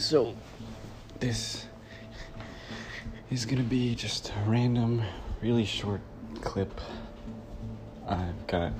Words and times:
So, 0.00 0.34
this 1.18 1.66
is 3.30 3.44
gonna 3.44 3.62
be 3.62 3.94
just 3.94 4.30
a 4.30 4.50
random, 4.50 5.02
really 5.42 5.66
short 5.66 6.00
clip. 6.40 6.80
I've 8.08 8.46
got 8.46 8.72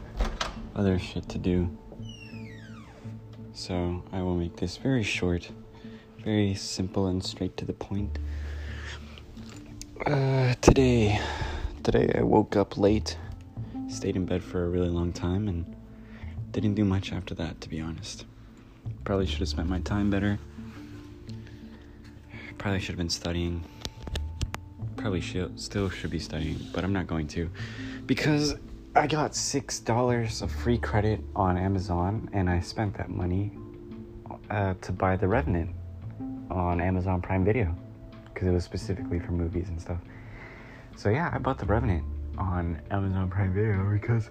other 0.75 0.99
shit 0.99 1.29
to 1.29 1.39
do. 1.39 1.69
So, 3.53 4.03
I 4.15 4.23
will 4.23 4.35
make 4.35 4.57
this 4.57 4.79
very 4.79 5.03
short, 5.03 5.51
very 6.25 6.55
simple, 6.55 7.07
and 7.07 7.23
straight 7.23 7.55
to 7.59 7.67
the 7.67 7.75
point. 7.75 8.19
Uh, 10.07 10.55
today, 10.63 11.21
today 11.83 12.11
I 12.19 12.23
woke 12.23 12.57
up 12.57 12.79
late, 12.79 13.19
stayed 13.91 14.17
in 14.17 14.25
bed 14.25 14.43
for 14.43 14.65
a 14.65 14.69
really 14.71 14.89
long 14.89 15.13
time, 15.13 15.49
and 15.49 15.67
didn't 16.51 16.75
do 16.75 16.85
much 16.87 17.13
after 17.13 17.35
that, 17.35 17.61
to 17.61 17.69
be 17.69 17.79
honest. 17.79 18.25
Probably 19.05 19.27
should 19.27 19.41
have 19.41 19.51
spent 19.51 19.69
my 19.69 19.81
time 19.81 20.09
better. 20.09 20.39
Probably 22.61 22.79
should 22.79 22.89
have 22.89 22.99
been 22.99 23.09
studying. 23.09 23.65
Probably 24.99 25.23
should, 25.23 25.59
still 25.59 25.89
should 25.89 26.11
be 26.11 26.19
studying, 26.19 26.59
but 26.75 26.85
I'm 26.85 26.93
not 26.93 27.07
going 27.07 27.27
to. 27.29 27.51
Because 28.05 28.55
I 28.95 29.07
got 29.07 29.33
$6 29.33 30.43
of 30.43 30.53
free 30.53 30.77
credit 30.77 31.21
on 31.35 31.57
Amazon, 31.57 32.29
and 32.35 32.51
I 32.51 32.61
spent 32.61 32.95
that 32.99 33.09
money 33.09 33.51
uh, 34.51 34.75
to 34.83 34.93
buy 34.93 35.17
The 35.17 35.27
Revenant 35.27 35.71
on 36.51 36.83
Amazon 36.83 37.23
Prime 37.23 37.47
Video. 37.47 37.75
Because 38.35 38.49
it 38.49 38.51
was 38.51 38.63
specifically 38.63 39.21
for 39.21 39.33
movies 39.33 39.71
and 39.71 39.81
stuff. 39.81 40.01
So 40.97 41.09
yeah, 41.09 41.31
I 41.33 41.39
bought 41.39 41.57
The 41.57 41.65
Revenant 41.65 42.05
on 42.37 42.79
Amazon 42.91 43.31
Prime 43.31 43.55
Video 43.55 43.91
because 43.91 44.29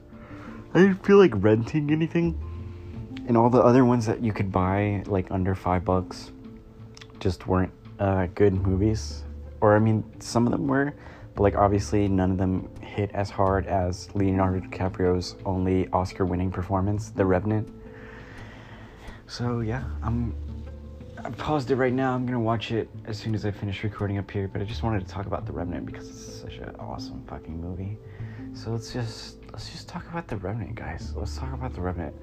I 0.76 0.82
didn't 0.82 1.04
feel 1.04 1.18
like 1.18 1.32
renting 1.34 1.90
anything. 1.90 2.40
And 3.28 3.36
all 3.36 3.50
the 3.50 3.64
other 3.64 3.86
ones 3.86 4.06
that 4.06 4.24
you 4.24 4.34
could 4.34 4.52
buy, 4.52 5.04
like 5.08 5.32
under 5.32 5.56
five 5.56 5.84
bucks, 5.84 6.32
just 7.20 7.48
weren't 7.48 7.72
uh, 8.00 8.28
good 8.36 8.54
movies. 8.54 9.24
Or, 9.62 9.76
I 9.76 9.80
mean, 9.80 10.04
some 10.20 10.46
of 10.46 10.52
them 10.52 10.68
were, 10.68 10.94
but 11.36 11.44
like 11.44 11.56
obviously 11.56 12.08
none 12.08 12.32
of 12.32 12.38
them 12.38 12.70
hit 12.82 13.12
as 13.14 13.30
hard 13.30 13.68
as 13.68 14.14
Leonardo 14.16 14.66
DiCaprio's 14.66 15.36
only 15.46 15.88
Oscar 15.90 16.26
winning 16.26 16.52
performance, 16.52 17.10
The 17.10 17.26
Revenant. 17.26 17.70
So, 19.28 19.60
yeah, 19.60 19.84
I'm. 20.02 20.36
I 21.24 21.30
paused 21.32 21.70
it 21.70 21.76
right 21.76 21.92
now. 21.92 22.16
I'm 22.16 22.26
gonna 22.26 22.40
watch 22.40 22.72
it 22.72 22.90
as 23.06 23.18
soon 23.18 23.36
as 23.36 23.46
I 23.46 23.52
finish 23.52 23.84
recording 23.84 24.18
up 24.18 24.32
here. 24.32 24.48
But 24.48 24.62
I 24.62 24.66
just 24.66 24.84
wanted 24.84 25.06
to 25.06 25.12
talk 25.12 25.26
about 25.26 25.46
The 25.46 25.52
Revenant 25.52 25.86
because 25.86 26.08
it's 26.08 26.42
such 26.42 26.56
an 26.60 26.74
awesome 26.80 27.24
fucking 27.28 27.60
movie. 27.62 27.98
So 28.54 28.72
let's 28.72 28.94
just 28.94 29.38
let's 29.52 29.70
just 29.70 29.90
talk 29.90 30.08
about 30.10 30.28
The 30.30 30.38
Revenant, 30.38 30.76
guys. 30.76 31.14
Let's 31.16 31.38
talk 31.38 31.54
about 31.54 31.74
The 31.74 31.82
Revenant. 31.82 32.16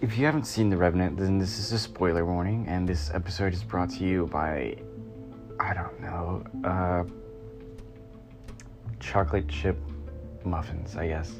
If 0.00 0.18
you 0.18 0.26
haven't 0.26 0.44
seen 0.44 0.68
The 0.70 0.76
Revenant, 0.76 1.16
then 1.16 1.38
this 1.38 1.58
is 1.58 1.72
a 1.72 1.78
spoiler 1.78 2.26
warning, 2.26 2.66
and 2.68 2.86
this 2.86 3.10
episode 3.14 3.54
is 3.54 3.62
brought 3.62 3.90
to 3.90 4.04
you 4.04 4.26
by 4.26 4.76
I 5.58 5.72
don't 5.72 6.00
know, 6.00 6.44
uh, 6.64 7.04
chocolate 9.00 9.48
chip 9.48 9.78
muffins, 10.44 10.96
I 10.96 11.08
guess, 11.08 11.32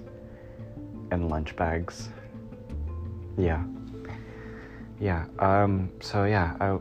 and 1.11 1.28
lunch 1.28 1.56
bags. 1.56 2.08
Yeah. 3.36 3.64
Yeah, 5.00 5.27
um, 5.41 5.91
so 6.00 6.24
yeah, 6.24 6.56
I, 6.61 6.78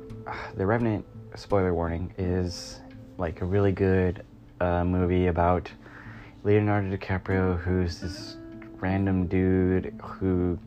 The 0.56 0.66
Revenant, 0.66 1.06
spoiler 1.36 1.74
warning, 1.74 2.14
is 2.18 2.80
like 3.18 3.42
a 3.42 3.46
really 3.46 3.72
good 3.72 4.24
uh, 4.62 4.86
movie 4.86 5.28
about 5.28 5.70
Leonardo 6.44 6.96
DiCaprio, 6.96 7.60
who's 7.60 8.00
this 8.00 8.38
random 8.80 9.28
dude 9.28 10.00
who 10.02 10.60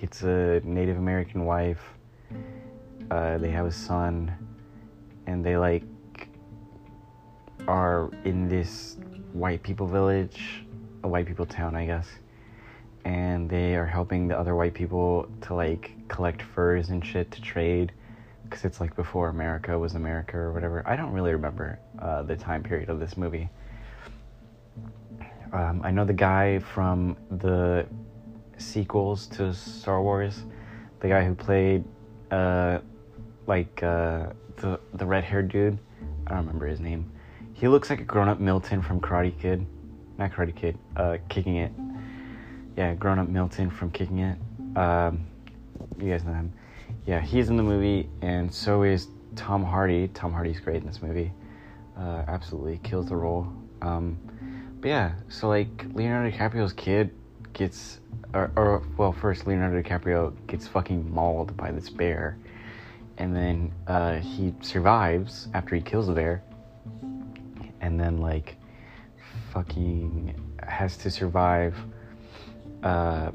gets 0.00 0.22
a 0.22 0.60
Native 0.64 0.96
American 0.96 1.44
wife. 1.44 1.82
Uh, 3.10 3.36
they 3.36 3.50
have 3.50 3.66
a 3.66 3.72
son, 3.72 4.32
and 5.26 5.44
they 5.44 5.58
like 5.58 5.82
are 7.68 8.10
in 8.24 8.48
this 8.48 8.96
white 9.32 9.62
people 9.62 9.86
village, 9.86 10.64
a 11.04 11.08
white 11.08 11.26
people 11.26 11.44
town, 11.44 11.76
I 11.76 11.84
guess. 11.84 12.08
And 13.04 13.48
they 13.48 13.76
are 13.76 13.86
helping 13.86 14.26
the 14.26 14.38
other 14.38 14.56
white 14.56 14.72
people 14.74 15.28
to 15.42 15.54
like 15.54 15.92
collect 16.08 16.42
furs 16.42 16.88
and 16.88 17.04
shit 17.04 17.30
to 17.32 17.42
trade 17.42 17.92
because 18.44 18.64
it's 18.64 18.80
like 18.80 18.96
before 18.96 19.28
America 19.28 19.78
was 19.78 19.94
America 19.94 20.36
or 20.36 20.52
whatever. 20.52 20.82
I 20.86 20.96
don't 20.96 21.12
really 21.12 21.32
remember 21.32 21.78
uh, 22.00 22.22
the 22.22 22.36
time 22.36 22.62
period 22.62 22.88
of 22.88 23.00
this 23.00 23.16
movie. 23.16 23.48
Um, 25.52 25.82
I 25.84 25.90
know 25.90 26.04
the 26.04 26.12
guy 26.12 26.58
from 26.58 27.16
the 27.38 27.86
sequels 28.60 29.26
to 29.28 29.52
Star 29.52 30.02
Wars, 30.02 30.44
the 31.00 31.08
guy 31.08 31.24
who 31.24 31.34
played 31.34 31.84
uh, 32.30 32.78
like 33.46 33.82
uh, 33.82 34.30
the 34.56 34.78
the 34.94 35.06
red 35.06 35.24
haired 35.24 35.50
dude. 35.50 35.78
I 36.26 36.30
don't 36.30 36.46
remember 36.46 36.66
his 36.66 36.80
name. 36.80 37.10
He 37.52 37.68
looks 37.68 37.90
like 37.90 38.00
a 38.00 38.04
grown 38.04 38.28
up 38.28 38.40
Milton 38.40 38.82
from 38.82 39.00
Karate 39.00 39.38
Kid, 39.38 39.66
not 40.18 40.30
Karate 40.32 40.54
Kid, 40.54 40.78
uh, 40.96 41.18
Kicking 41.28 41.56
It. 41.56 41.72
Yeah, 42.76 42.94
grown 42.94 43.18
up 43.18 43.28
Milton 43.28 43.70
from 43.70 43.90
Kicking 43.90 44.20
It. 44.20 44.38
Um, 44.76 45.26
you 45.98 46.10
guys 46.10 46.24
know 46.24 46.32
him. 46.32 46.52
Yeah, 47.06 47.20
he's 47.20 47.48
in 47.48 47.56
the 47.56 47.62
movie, 47.62 48.08
and 48.22 48.52
so 48.52 48.82
is 48.82 49.08
Tom 49.36 49.64
Hardy. 49.64 50.08
Tom 50.08 50.32
Hardy's 50.32 50.60
great 50.60 50.76
in 50.76 50.86
this 50.86 51.02
movie. 51.02 51.32
Uh, 51.98 52.22
absolutely 52.28 52.78
kills 52.82 53.08
the 53.08 53.16
role. 53.16 53.46
Um, 53.82 54.18
but 54.80 54.88
yeah, 54.88 55.12
so 55.28 55.48
like 55.48 55.86
Leonardo 55.92 56.34
DiCaprio's 56.34 56.72
kid 56.72 57.10
gets, 57.52 58.00
or, 58.34 58.50
or 58.56 58.82
well, 58.96 59.12
first 59.12 59.46
Leonardo 59.46 59.82
DiCaprio 59.82 60.34
gets 60.46 60.66
fucking 60.66 61.12
mauled 61.12 61.56
by 61.56 61.70
this 61.70 61.90
bear, 61.90 62.38
and 63.18 63.34
then 63.34 63.72
uh, 63.86 64.16
he 64.16 64.54
survives 64.60 65.48
after 65.54 65.74
he 65.74 65.82
kills 65.82 66.06
the 66.06 66.12
bear, 66.12 66.42
and 67.80 67.98
then 67.98 68.18
like 68.18 68.56
fucking 69.52 70.34
has 70.62 70.96
to 70.98 71.10
survive. 71.10 71.76
Uh, 72.82 73.30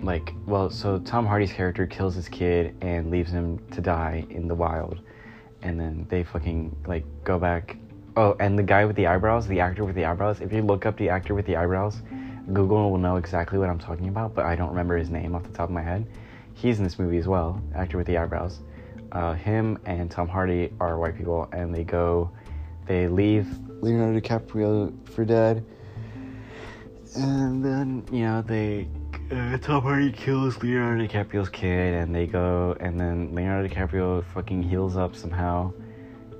like, 0.00 0.32
well, 0.46 0.68
so 0.68 0.98
Tom 0.98 1.26
Hardy's 1.26 1.52
character 1.52 1.86
kills 1.86 2.14
his 2.14 2.28
kid 2.28 2.74
and 2.80 3.10
leaves 3.10 3.30
him 3.30 3.60
to 3.70 3.80
die 3.80 4.26
in 4.30 4.48
the 4.48 4.54
wild, 4.54 5.00
and 5.62 5.78
then 5.78 6.06
they 6.08 6.24
fucking 6.24 6.76
like 6.86 7.04
go 7.24 7.38
back 7.38 7.76
Oh, 8.14 8.36
and 8.40 8.58
the 8.58 8.62
guy 8.62 8.84
with 8.84 8.96
the 8.96 9.06
eyebrows, 9.06 9.46
the 9.46 9.60
actor 9.60 9.84
with 9.84 9.94
the 9.94 10.04
eyebrows. 10.04 10.40
If 10.40 10.52
you 10.52 10.60
look 10.60 10.84
up 10.84 10.98
the 10.98 11.08
actor 11.08 11.34
with 11.34 11.46
the 11.46 11.56
eyebrows, 11.56 12.02
Google 12.52 12.90
will 12.90 12.98
know 12.98 13.16
exactly 13.16 13.58
what 13.58 13.68
I'm 13.68 13.78
talking 13.78 14.08
about, 14.08 14.34
but 14.34 14.44
I 14.44 14.56
don't 14.56 14.70
remember 14.70 14.96
his 14.96 15.10
name 15.10 15.34
off 15.34 15.44
the 15.44 15.50
top 15.50 15.68
of 15.68 15.74
my 15.74 15.82
head. 15.82 16.06
He's 16.54 16.78
in 16.78 16.84
this 16.84 16.98
movie 16.98 17.18
as 17.18 17.28
well, 17.28 17.62
actor 17.74 17.98
with 17.98 18.06
the 18.06 18.18
eyebrows. 18.18 18.60
Uh, 19.12 19.34
him 19.34 19.78
and 19.84 20.10
Tom 20.10 20.28
Hardy 20.28 20.72
are 20.80 20.98
white 20.98 21.16
people, 21.16 21.48
and 21.52 21.74
they 21.74 21.84
go, 21.84 22.30
they 22.86 23.06
leave 23.08 23.46
Leonardo 23.80 24.20
DiCaprio 24.20 24.92
for 25.10 25.24
dead, 25.24 25.64
and 27.14 27.64
then 27.64 28.04
you 28.10 28.24
know 28.24 28.42
they. 28.42 28.88
Uh, 29.30 29.56
Tom 29.58 29.82
Hardy 29.82 30.12
kills 30.12 30.62
Leonardo 30.62 31.06
DiCaprio's 31.06 31.48
kid, 31.48 31.94
and 31.94 32.14
they 32.14 32.26
go, 32.26 32.76
and 32.80 32.98
then 32.98 33.34
Leonardo 33.34 33.68
DiCaprio 33.68 34.24
fucking 34.34 34.62
heals 34.62 34.96
up 34.96 35.14
somehow 35.14 35.72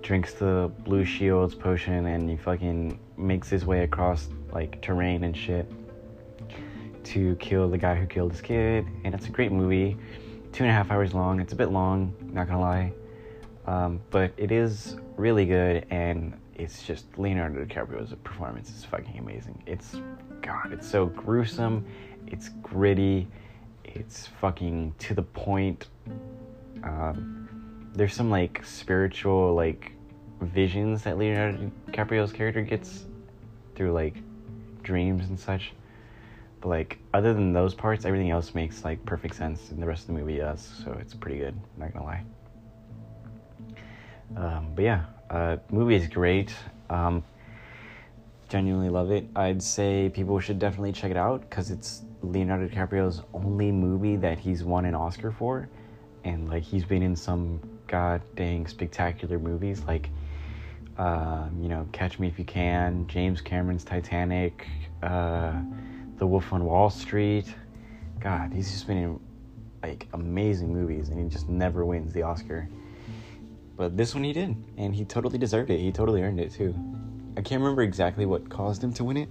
drinks 0.03 0.35
the 0.35 0.71
blue 0.81 1.05
shields 1.05 1.55
potion 1.55 2.07
and 2.07 2.29
he 2.29 2.37
fucking 2.37 2.99
makes 3.17 3.49
his 3.49 3.65
way 3.65 3.85
across 3.85 4.29
like 4.51 4.83
terrain 4.83 5.23
and 5.23 5.37
shit 5.37 5.71
to 7.05 7.37
kill 7.37 7.69
the 7.69 7.79
guy 7.79 7.95
who 7.95 8.07
killed 8.07 8.33
his 8.33 8.41
kid 8.41 8.87
and 9.05 9.15
it's 9.15 9.27
a 9.27 9.31
great 9.31 9.53
movie. 9.53 9.97
Two 10.53 10.65
and 10.65 10.71
a 10.71 10.75
half 10.75 10.91
hours 10.91 11.15
long 11.15 11.41
it's 11.41 11.53
a 11.53 11.57
bit 11.57 11.71
long 11.71 12.15
not 12.33 12.47
gonna 12.47 12.61
lie. 12.61 12.93
Um, 13.67 14.01
but 14.11 14.33
it 14.37 14.51
is 14.51 14.97
really 15.17 15.47
good 15.47 15.87
and 15.91 16.35
it's 16.55 16.83
just 16.83 17.07
leonardo 17.19 17.65
dicaprio's 17.65 18.15
performance 18.25 18.71
is 18.71 18.85
fucking 18.85 19.19
amazing. 19.19 19.63
It's 19.67 19.97
god 20.41 20.73
it's 20.73 20.89
so 20.89 21.07
gruesome 21.07 21.85
it's 22.27 22.49
gritty 22.63 23.29
it's 23.95 24.27
fucking 24.41 24.95
to 24.99 25.15
the 25.15 25.23
point. 25.23 25.89
Um, 26.83 27.49
there's 27.95 28.15
some 28.15 28.31
like 28.31 28.65
spiritual 28.65 29.55
like 29.55 29.93
visions 30.41 31.03
that 31.03 31.19
Leonardo 31.19 31.71
DiCaprio's 31.89 32.33
character 32.33 32.63
gets 32.63 33.05
through 33.75 33.93
like 33.93 34.15
dreams 34.83 35.29
and 35.29 35.39
such. 35.39 35.73
But 36.63 36.69
like 36.69 36.99
other 37.13 37.35
than 37.35 37.53
those 37.53 37.75
parts, 37.75 38.05
everything 38.05 38.31
else 38.31 38.55
makes 38.55 38.85
like 38.85 39.05
perfect 39.05 39.35
sense, 39.35 39.71
and 39.71 39.83
the 39.83 39.87
rest 39.87 40.03
of 40.03 40.07
the 40.09 40.13
movie 40.15 40.39
does. 40.39 40.63
So 40.83 40.97
it's 41.01 41.13
pretty 41.13 41.39
good. 41.39 41.55
I'm 41.75 41.81
Not 41.83 41.93
gonna 41.93 42.05
lie. 42.07 42.25
Um, 44.37 44.69
but 44.75 44.83
yeah, 44.85 45.05
uh, 45.29 45.57
movie 45.71 45.97
is 45.97 46.09
great. 46.09 46.55
Um, 46.89 47.23
genuinely 48.49 48.89
love 48.91 49.11
it. 49.11 49.27
I'd 49.35 49.63
say 49.63 50.11
people 50.15 50.39
should 50.39 50.59
definitely 50.59 50.93
check 50.93 51.11
it 51.11 51.17
out 51.17 51.41
because 51.43 51.71
it's 51.71 52.03
Leonardo 52.23 52.69
DiCaprio's 52.69 53.23
only 53.35 53.73
movie 53.73 54.17
that 54.17 54.39
he's 54.39 54.63
won 54.63 54.85
an 54.85 54.95
Oscar 54.95 55.33
for, 55.33 55.69
and 56.25 56.49
like 56.49 56.63
he's 56.63 56.85
been 56.85 57.03
in 57.03 57.17
some 57.17 57.61
god 57.89 58.23
dang 58.37 58.67
spectacular 58.67 59.39
movies 59.39 59.83
like 59.87 60.09
um, 60.97 61.59
you 61.61 61.69
know 61.69 61.87
Catch 61.93 62.19
Me 62.19 62.29
If 62.29 62.39
You 62.39 62.45
Can, 62.45 63.07
James 63.09 63.41
Cameron's 63.41 63.85
Titanic, 63.85 64.67
uh, 65.03 65.55
The 66.23 66.27
Wolf 66.29 66.53
on 66.53 66.65
Wall 66.65 66.89
Street. 66.89 67.53
God, 68.21 68.53
he's 68.53 68.71
just 68.71 68.87
been 68.87 68.97
in 68.97 69.21
like 69.83 70.07
amazing 70.13 70.73
movies, 70.73 71.09
and 71.09 71.19
he 71.19 71.29
just 71.29 71.49
never 71.49 71.85
wins 71.85 72.13
the 72.13 72.23
Oscar. 72.23 72.69
but 73.77 73.97
this 73.97 74.15
one 74.15 74.23
he 74.23 74.33
did, 74.33 74.55
and 74.77 74.95
he 74.95 75.05
totally 75.05 75.37
deserved 75.37 75.71
it. 75.71 75.81
He 75.81 75.91
totally 75.91 76.23
earned 76.23 76.39
it 76.39 76.53
too. 76.53 76.77
I 77.37 77.41
can't 77.41 77.61
remember 77.61 77.83
exactly 77.83 78.25
what 78.25 78.49
caused 78.49 78.85
him 78.85 78.93
to 78.93 79.03
win 79.03 79.17
it. 79.17 79.31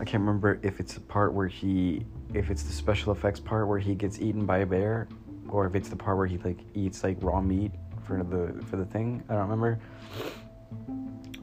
I 0.00 0.04
can't 0.06 0.22
remember 0.22 0.58
if 0.62 0.80
it's 0.80 0.94
the 0.94 1.00
part 1.00 1.34
where 1.34 1.48
he, 1.48 2.06
if 2.32 2.50
it's 2.50 2.62
the 2.62 2.72
special 2.72 3.12
effects 3.12 3.38
part 3.38 3.68
where 3.68 3.78
he 3.78 3.94
gets 3.94 4.18
eaten 4.18 4.46
by 4.46 4.60
a 4.60 4.66
bear, 4.66 5.08
or 5.50 5.66
if 5.66 5.74
it's 5.74 5.90
the 5.90 5.96
part 5.96 6.16
where 6.16 6.26
he 6.26 6.38
like 6.38 6.60
eats 6.72 7.04
like 7.04 7.18
raw 7.20 7.42
meat 7.42 7.72
for 8.06 8.22
the 8.22 8.64
for 8.68 8.78
the 8.78 8.86
thing. 8.86 9.22
I 9.28 9.34
don't 9.34 9.42
remember. 9.42 9.78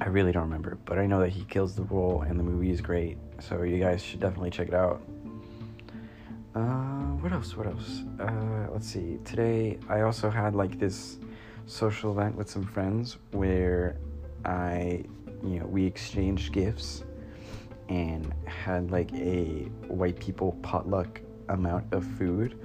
I 0.02 0.08
really 0.08 0.32
don't 0.32 0.44
remember, 0.44 0.78
but 0.86 0.98
I 0.98 1.06
know 1.06 1.20
that 1.20 1.30
he 1.30 1.44
kills 1.46 1.76
the 1.76 1.84
role 1.84 2.22
and 2.22 2.40
the 2.40 2.44
movie 2.44 2.70
is 2.72 2.82
great. 2.82 3.18
So 3.40 3.64
you 3.64 3.80
guys 3.80 4.02
should 4.02 4.20
definitely 4.20 4.50
check 4.50 4.70
it 4.70 4.74
out. 4.74 5.02
Uh, 6.56 7.12
what 7.22 7.32
else? 7.32 7.56
What 7.56 7.68
else? 7.68 8.04
Uh, 8.20 8.68
let's 8.72 8.88
see. 8.88 9.20
Today 9.26 9.78
I 9.90 10.02
also 10.02 10.30
had 10.30 10.56
like 10.56 10.80
this 10.80 11.18
social 11.66 12.12
event 12.12 12.36
with 12.36 12.50
some 12.50 12.64
friends 12.64 13.18
where 13.32 13.98
I, 14.46 15.04
you 15.44 15.60
know, 15.60 15.66
we 15.66 15.86
exchanged 15.86 16.54
gifts 16.54 17.04
and 17.90 18.34
had 18.46 18.92
like 18.92 19.14
a 19.14 19.66
white 19.88 20.20
people 20.20 20.58
potluck 20.62 21.22
amount 21.50 21.92
of 21.94 22.06
food. 22.18 22.58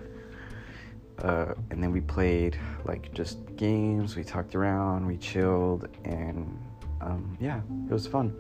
Uh, 1.23 1.55
and 1.71 1.83
then 1.83 1.93
we 1.93 2.01
played 2.01 2.59
like 2.85 3.13
just 3.13 3.39
games. 3.57 4.17
We 4.17 4.25
talked 4.25 4.55
around. 4.55 5.07
We 5.07 5.17
chilled 5.17 5.89
and 6.05 6.59
um, 7.01 7.37
yeah, 7.41 7.61
it 7.89 7.93
was 7.93 8.07
fun. 8.07 8.35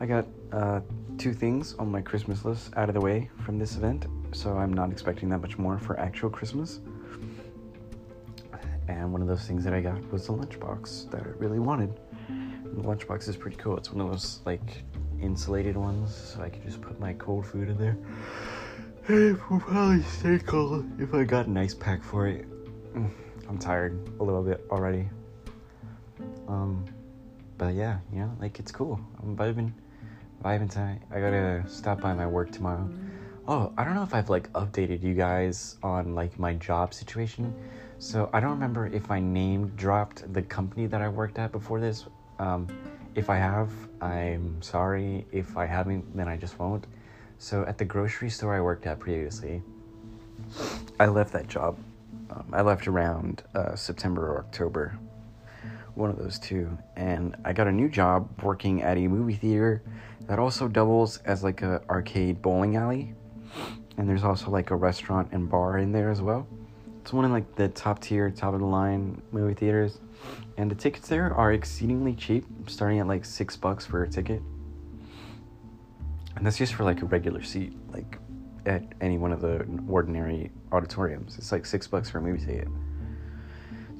I 0.00 0.06
got 0.06 0.26
uh, 0.52 0.80
two 1.16 1.32
things 1.32 1.74
on 1.74 1.90
my 1.90 2.00
Christmas 2.00 2.44
list 2.44 2.72
out 2.76 2.88
of 2.88 2.94
the 2.94 3.00
way 3.00 3.30
from 3.44 3.58
this 3.58 3.76
event, 3.76 4.06
so 4.32 4.56
I'm 4.56 4.72
not 4.72 4.90
expecting 4.90 5.28
that 5.28 5.38
much 5.38 5.58
more 5.58 5.78
for 5.78 5.98
actual 6.00 6.28
Christmas. 6.28 6.80
And 8.88 9.12
one 9.12 9.22
of 9.22 9.28
those 9.28 9.46
things 9.46 9.62
that 9.64 9.72
I 9.72 9.80
got 9.80 10.12
was 10.12 10.26
the 10.26 10.32
lunchbox 10.32 11.10
that 11.12 11.22
I 11.22 11.28
really 11.38 11.60
wanted. 11.60 11.98
And 12.28 12.76
the 12.76 12.82
lunchbox 12.82 13.28
is 13.28 13.36
pretty 13.36 13.56
cool. 13.56 13.76
It's 13.76 13.92
one 13.92 14.04
of 14.04 14.10
those 14.10 14.40
like 14.44 14.82
insulated 15.20 15.76
ones, 15.76 16.14
so 16.14 16.42
I 16.42 16.48
can 16.48 16.62
just 16.64 16.80
put 16.80 16.98
my 16.98 17.12
cold 17.14 17.46
food 17.46 17.68
in 17.68 17.78
there. 17.78 17.96
It 19.08 19.36
will 19.50 19.58
probably 19.58 20.00
stay 20.04 20.38
cold 20.38 20.88
if 21.00 21.12
I 21.12 21.24
got 21.24 21.46
an 21.48 21.56
ice 21.56 21.74
pack 21.74 22.04
for 22.04 22.28
it. 22.28 22.46
Mm, 22.94 23.10
I'm 23.48 23.58
tired 23.58 23.98
a 24.20 24.22
little 24.22 24.44
bit 24.44 24.64
already. 24.70 25.08
Um, 26.46 26.84
but 27.58 27.74
yeah, 27.74 27.98
you 28.12 28.20
know, 28.20 28.36
like 28.40 28.60
it's 28.60 28.70
cool. 28.70 29.00
I'm 29.20 29.36
vibing, 29.36 29.72
vibing 30.44 30.70
tonight. 30.70 31.00
I 31.10 31.18
gotta 31.18 31.64
stop 31.66 32.00
by 32.00 32.14
my 32.14 32.28
work 32.28 32.52
tomorrow. 32.52 32.88
Oh, 33.48 33.72
I 33.76 33.82
don't 33.82 33.96
know 33.96 34.04
if 34.04 34.14
I've 34.14 34.30
like 34.30 34.52
updated 34.52 35.02
you 35.02 35.14
guys 35.14 35.78
on 35.82 36.14
like 36.14 36.38
my 36.38 36.54
job 36.54 36.94
situation. 36.94 37.52
So 37.98 38.30
I 38.32 38.38
don't 38.38 38.52
remember 38.52 38.86
if 38.86 39.10
I 39.10 39.18
name 39.18 39.72
dropped 39.74 40.32
the 40.32 40.42
company 40.42 40.86
that 40.86 41.02
I 41.02 41.08
worked 41.08 41.40
at 41.40 41.50
before 41.50 41.80
this. 41.80 42.06
Um, 42.38 42.68
if 43.16 43.28
I 43.28 43.36
have, 43.36 43.72
I'm 44.00 44.62
sorry. 44.62 45.26
If 45.32 45.56
I 45.56 45.66
haven't, 45.66 46.16
then 46.16 46.28
I 46.28 46.36
just 46.36 46.56
won't. 46.60 46.86
So 47.42 47.64
at 47.64 47.76
the 47.76 47.84
grocery 47.84 48.30
store 48.30 48.54
I 48.54 48.60
worked 48.60 48.86
at 48.86 49.00
previously, 49.00 49.64
I 51.00 51.06
left 51.06 51.32
that 51.32 51.48
job. 51.48 51.76
Um, 52.30 52.46
I 52.52 52.62
left 52.62 52.86
around 52.86 53.42
uh, 53.52 53.74
September 53.74 54.34
or 54.34 54.38
October 54.38 54.96
one 55.96 56.08
of 56.08 56.18
those 56.18 56.38
two. 56.38 56.78
And 56.94 57.34
I 57.44 57.52
got 57.52 57.66
a 57.66 57.72
new 57.72 57.88
job 57.88 58.28
working 58.44 58.82
at 58.82 58.96
a 58.96 59.08
movie 59.08 59.34
theater 59.34 59.82
that 60.28 60.38
also 60.38 60.68
doubles 60.68 61.16
as 61.24 61.42
like 61.42 61.62
a 61.62 61.82
arcade 61.90 62.40
bowling 62.40 62.76
alley. 62.76 63.12
And 63.98 64.08
there's 64.08 64.22
also 64.22 64.48
like 64.48 64.70
a 64.70 64.76
restaurant 64.76 65.30
and 65.32 65.50
bar 65.50 65.78
in 65.78 65.90
there 65.90 66.12
as 66.12 66.22
well. 66.22 66.46
It's 67.00 67.12
one 67.12 67.24
of 67.24 67.32
like 67.32 67.56
the 67.56 67.66
top 67.70 67.98
tier, 67.98 68.30
top 68.30 68.54
of 68.54 68.60
the 68.60 68.66
line 68.66 69.20
movie 69.32 69.54
theaters. 69.54 69.98
And 70.58 70.70
the 70.70 70.76
tickets 70.76 71.08
there 71.08 71.34
are 71.34 71.52
exceedingly 71.52 72.14
cheap, 72.14 72.46
starting 72.68 73.00
at 73.00 73.08
like 73.08 73.24
six 73.24 73.56
bucks 73.56 73.84
for 73.84 74.04
a 74.04 74.08
ticket. 74.08 74.42
And 76.42 76.46
that's 76.48 76.58
just 76.58 76.74
for 76.74 76.82
like 76.82 77.00
a 77.02 77.04
regular 77.04 77.40
seat, 77.40 77.72
like 77.92 78.18
at 78.66 78.82
any 79.00 79.16
one 79.16 79.30
of 79.30 79.40
the 79.40 79.64
ordinary 79.88 80.50
auditoriums. 80.72 81.38
It's 81.38 81.52
like 81.52 81.64
six 81.64 81.86
bucks 81.86 82.10
for 82.10 82.18
a 82.18 82.20
movie 82.20 82.44
ticket. 82.44 82.66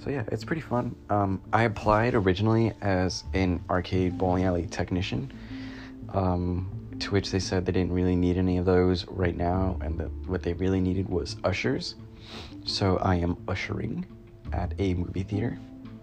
So 0.02 0.10
yeah, 0.10 0.24
it's 0.32 0.42
pretty 0.42 0.60
fun. 0.60 0.96
Um, 1.08 1.40
I 1.52 1.62
applied 1.62 2.16
originally 2.16 2.72
as 2.80 3.22
an 3.32 3.62
arcade 3.70 4.18
bowling 4.18 4.42
alley 4.42 4.66
technician, 4.66 5.32
um, 6.08 6.96
to 6.98 7.12
which 7.12 7.30
they 7.30 7.38
said 7.38 7.64
they 7.64 7.70
didn't 7.70 7.92
really 7.92 8.16
need 8.16 8.36
any 8.36 8.58
of 8.58 8.64
those 8.64 9.06
right 9.06 9.36
now, 9.36 9.78
and 9.80 9.96
that 10.00 10.10
what 10.26 10.42
they 10.42 10.54
really 10.54 10.80
needed 10.80 11.08
was 11.08 11.36
ushers. 11.44 11.94
So 12.64 12.96
I 13.02 13.14
am 13.14 13.36
ushering 13.46 14.04
at 14.52 14.74
a 14.80 14.94
movie 14.94 15.22
theater, 15.22 15.60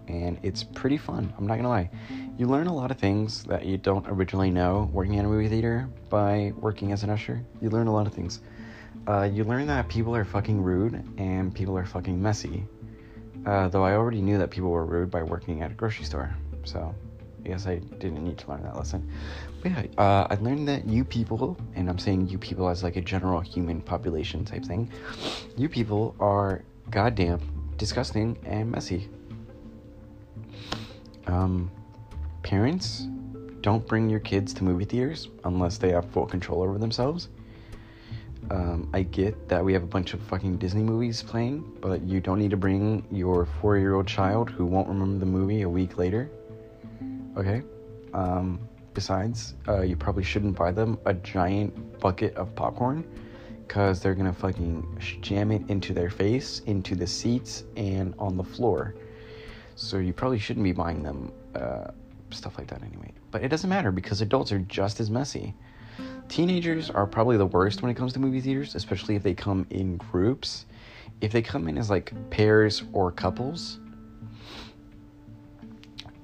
and 0.08 0.38
it's 0.42 0.62
pretty 0.62 0.96
fun. 0.96 1.32
I'm 1.38 1.46
not 1.46 1.56
gonna 1.56 1.68
lie. 1.68 1.90
You 2.38 2.46
learn 2.46 2.66
a 2.66 2.74
lot 2.74 2.90
of 2.90 2.98
things 2.98 3.44
that 3.44 3.64
you 3.64 3.78
don't 3.78 4.06
originally 4.08 4.50
know 4.50 4.88
working 4.92 5.14
in 5.14 5.24
a 5.24 5.28
movie 5.28 5.48
theater 5.48 5.88
by 6.08 6.52
working 6.56 6.92
as 6.92 7.02
an 7.02 7.10
usher. 7.10 7.44
You 7.60 7.70
learn 7.70 7.86
a 7.86 7.92
lot 7.92 8.06
of 8.06 8.14
things. 8.14 8.40
Uh, 9.06 9.22
you 9.22 9.44
learn 9.44 9.66
that 9.66 9.88
people 9.88 10.14
are 10.14 10.24
fucking 10.24 10.62
rude 10.62 10.94
and 11.18 11.54
people 11.54 11.76
are 11.76 11.86
fucking 11.86 12.20
messy 12.20 12.66
uh, 13.46 13.68
though 13.68 13.84
I 13.84 13.94
already 13.94 14.20
knew 14.20 14.38
that 14.38 14.50
people 14.50 14.70
were 14.70 14.84
rude 14.84 15.10
by 15.10 15.22
working 15.22 15.62
at 15.62 15.70
a 15.70 15.74
grocery 15.74 16.04
store, 16.04 16.34
so 16.64 16.94
I 17.44 17.48
guess 17.48 17.66
I 17.66 17.76
didn't 17.76 18.22
need 18.22 18.38
to 18.38 18.50
learn 18.50 18.62
that 18.64 18.76
lesson. 18.76 19.10
But 19.62 19.72
yeah, 19.72 19.84
uh, 19.96 20.26
I 20.30 20.34
learned 20.40 20.68
that 20.68 20.86
you 20.86 21.04
people, 21.04 21.56
and 21.74 21.88
I'm 21.88 21.98
saying 21.98 22.28
you 22.28 22.38
people 22.38 22.68
as 22.68 22.82
like 22.82 22.96
a 22.96 23.00
general 23.00 23.40
human 23.40 23.80
population 23.80 24.44
type 24.44 24.64
thing, 24.64 24.90
you 25.56 25.68
people 25.68 26.14
are 26.20 26.62
goddamn 26.90 27.40
disgusting 27.76 28.38
and 28.44 28.70
messy. 28.70 29.08
Um, 31.30 31.70
parents, 32.42 33.06
don't 33.60 33.86
bring 33.86 34.10
your 34.10 34.18
kids 34.18 34.52
to 34.54 34.64
movie 34.64 34.84
theaters 34.84 35.28
unless 35.44 35.78
they 35.78 35.92
have 35.92 36.10
full 36.10 36.26
control 36.26 36.62
over 36.62 36.76
themselves. 36.76 37.28
Um, 38.50 38.90
I 38.92 39.02
get 39.02 39.48
that 39.48 39.64
we 39.64 39.72
have 39.74 39.84
a 39.84 39.86
bunch 39.86 40.12
of 40.12 40.20
fucking 40.22 40.56
Disney 40.56 40.82
movies 40.82 41.22
playing, 41.22 41.60
but 41.80 42.02
you 42.02 42.20
don't 42.20 42.40
need 42.40 42.50
to 42.50 42.56
bring 42.56 43.06
your 43.12 43.46
four 43.46 43.78
year 43.78 43.94
old 43.94 44.08
child 44.08 44.50
who 44.50 44.66
won't 44.66 44.88
remember 44.88 45.20
the 45.20 45.30
movie 45.30 45.62
a 45.62 45.68
week 45.68 45.98
later. 45.98 46.28
Okay? 47.36 47.62
Um, 48.12 48.58
besides, 48.92 49.54
uh, 49.68 49.82
you 49.82 49.94
probably 49.94 50.24
shouldn't 50.24 50.56
buy 50.56 50.72
them 50.72 50.98
a 51.06 51.14
giant 51.14 52.00
bucket 52.00 52.34
of 52.34 52.52
popcorn 52.56 53.04
because 53.68 54.00
they're 54.00 54.16
gonna 54.16 54.32
fucking 54.32 54.98
jam 55.20 55.52
it 55.52 55.62
into 55.68 55.94
their 55.94 56.10
face, 56.10 56.60
into 56.66 56.96
the 56.96 57.06
seats, 57.06 57.62
and 57.76 58.14
on 58.18 58.36
the 58.36 58.42
floor. 58.42 58.96
So 59.80 59.98
you 59.98 60.12
probably 60.12 60.38
shouldn't 60.38 60.64
be 60.64 60.72
buying 60.72 61.02
them 61.02 61.32
uh, 61.54 61.90
stuff 62.30 62.58
like 62.58 62.66
that 62.68 62.82
anyway. 62.82 63.12
But 63.30 63.42
it 63.42 63.48
doesn't 63.48 63.70
matter 63.70 63.90
because 63.90 64.20
adults 64.20 64.52
are 64.52 64.58
just 64.60 65.00
as 65.00 65.10
messy 65.10 65.54
teenagers 66.30 66.90
are 66.90 67.06
probably 67.06 67.36
the 67.36 67.46
worst 67.46 67.82
when 67.82 67.90
it 67.90 67.94
comes 67.94 68.12
to 68.14 68.18
movie 68.18 68.40
theaters, 68.40 68.74
especially 68.74 69.16
if 69.16 69.22
they 69.22 69.34
come 69.34 69.66
in 69.70 69.96
groups. 69.96 70.64
If 71.20 71.32
they 71.32 71.42
come 71.42 71.68
in 71.68 71.76
as 71.76 71.90
like 71.90 72.12
pairs 72.30 72.84
or 72.92 73.10
couples, 73.10 73.80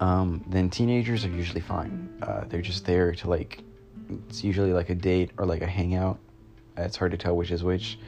um, 0.00 0.42
then 0.48 0.70
teenagers 0.70 1.24
are 1.24 1.30
usually 1.30 1.60
fine. 1.60 2.08
Uh, 2.22 2.44
they're 2.48 2.62
just 2.62 2.86
there 2.86 3.12
to 3.12 3.28
like, 3.28 3.62
it's 4.28 4.42
usually 4.44 4.72
like 4.72 4.88
a 4.88 4.94
date 4.94 5.32
or 5.38 5.44
like 5.44 5.60
a 5.60 5.66
hangout. 5.66 6.18
It's 6.78 6.96
hard 6.96 7.10
to 7.10 7.18
tell 7.18 7.36
which 7.36 7.50
is 7.50 7.64
which. 7.64 7.98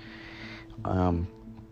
Um, 0.84 1.26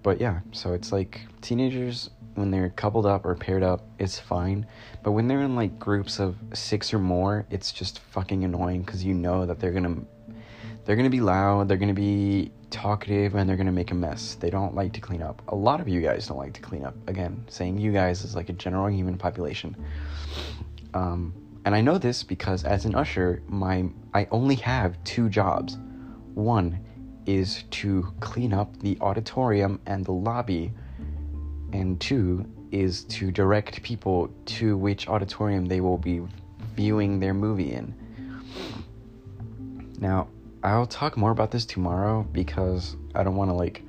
but 0.06 0.20
yeah, 0.20 0.38
so 0.52 0.72
it's 0.72 0.92
like 0.92 1.22
teenagers 1.40 2.10
when 2.36 2.52
they're 2.52 2.68
coupled 2.68 3.06
up 3.06 3.26
or 3.26 3.34
paired 3.34 3.64
up, 3.64 3.88
it's 3.98 4.20
fine. 4.20 4.64
But 5.02 5.10
when 5.10 5.26
they're 5.26 5.40
in 5.40 5.56
like 5.56 5.80
groups 5.80 6.20
of 6.20 6.36
six 6.54 6.94
or 6.94 7.00
more, 7.00 7.44
it's 7.50 7.72
just 7.72 7.98
fucking 7.98 8.44
annoying 8.44 8.82
because 8.82 9.02
you 9.02 9.14
know 9.14 9.44
that 9.46 9.58
they're 9.58 9.72
gonna 9.72 9.96
they're 10.84 10.94
to 10.94 11.10
be 11.10 11.20
loud, 11.20 11.66
they're 11.66 11.76
to 11.76 11.92
be 11.92 12.52
talkative, 12.70 13.34
and 13.34 13.48
they're 13.48 13.56
to 13.56 13.72
make 13.72 13.90
a 13.90 13.96
mess. 13.96 14.36
They 14.36 14.48
don't 14.48 14.76
like 14.76 14.92
to 14.92 15.00
clean 15.00 15.22
up. 15.22 15.42
A 15.48 15.56
lot 15.56 15.80
of 15.80 15.88
you 15.88 16.00
guys 16.00 16.28
don't 16.28 16.38
like 16.38 16.52
to 16.52 16.60
clean 16.60 16.84
up. 16.84 16.94
Again, 17.08 17.44
saying 17.48 17.78
you 17.78 17.90
guys 17.90 18.22
is 18.22 18.36
like 18.36 18.48
a 18.48 18.52
general 18.52 18.88
human 18.88 19.18
population. 19.18 19.74
Um, 20.94 21.34
and 21.64 21.74
I 21.74 21.80
know 21.80 21.98
this 21.98 22.22
because 22.22 22.62
as 22.62 22.84
an 22.84 22.94
usher, 22.94 23.42
my 23.48 23.86
I 24.14 24.28
only 24.30 24.54
have 24.54 25.02
two 25.02 25.28
jobs. 25.28 25.78
One 26.34 26.85
is 27.26 27.64
to 27.70 28.12
clean 28.20 28.52
up 28.52 28.78
the 28.80 28.96
auditorium 29.00 29.80
and 29.86 30.04
the 30.04 30.12
lobby, 30.12 30.72
and 31.72 32.00
two 32.00 32.46
is 32.70 33.04
to 33.04 33.30
direct 33.30 33.82
people 33.82 34.30
to 34.44 34.76
which 34.76 35.08
auditorium 35.08 35.66
they 35.66 35.80
will 35.80 35.98
be 35.98 36.22
viewing 36.74 37.20
their 37.20 37.34
movie 37.34 37.72
in. 37.72 37.94
Now, 39.98 40.28
I'll 40.62 40.86
talk 40.86 41.16
more 41.16 41.30
about 41.30 41.50
this 41.50 41.64
tomorrow 41.64 42.26
because 42.32 42.96
I 43.14 43.22
don't 43.22 43.36
want 43.36 43.50
to 43.50 43.54
like 43.54 43.82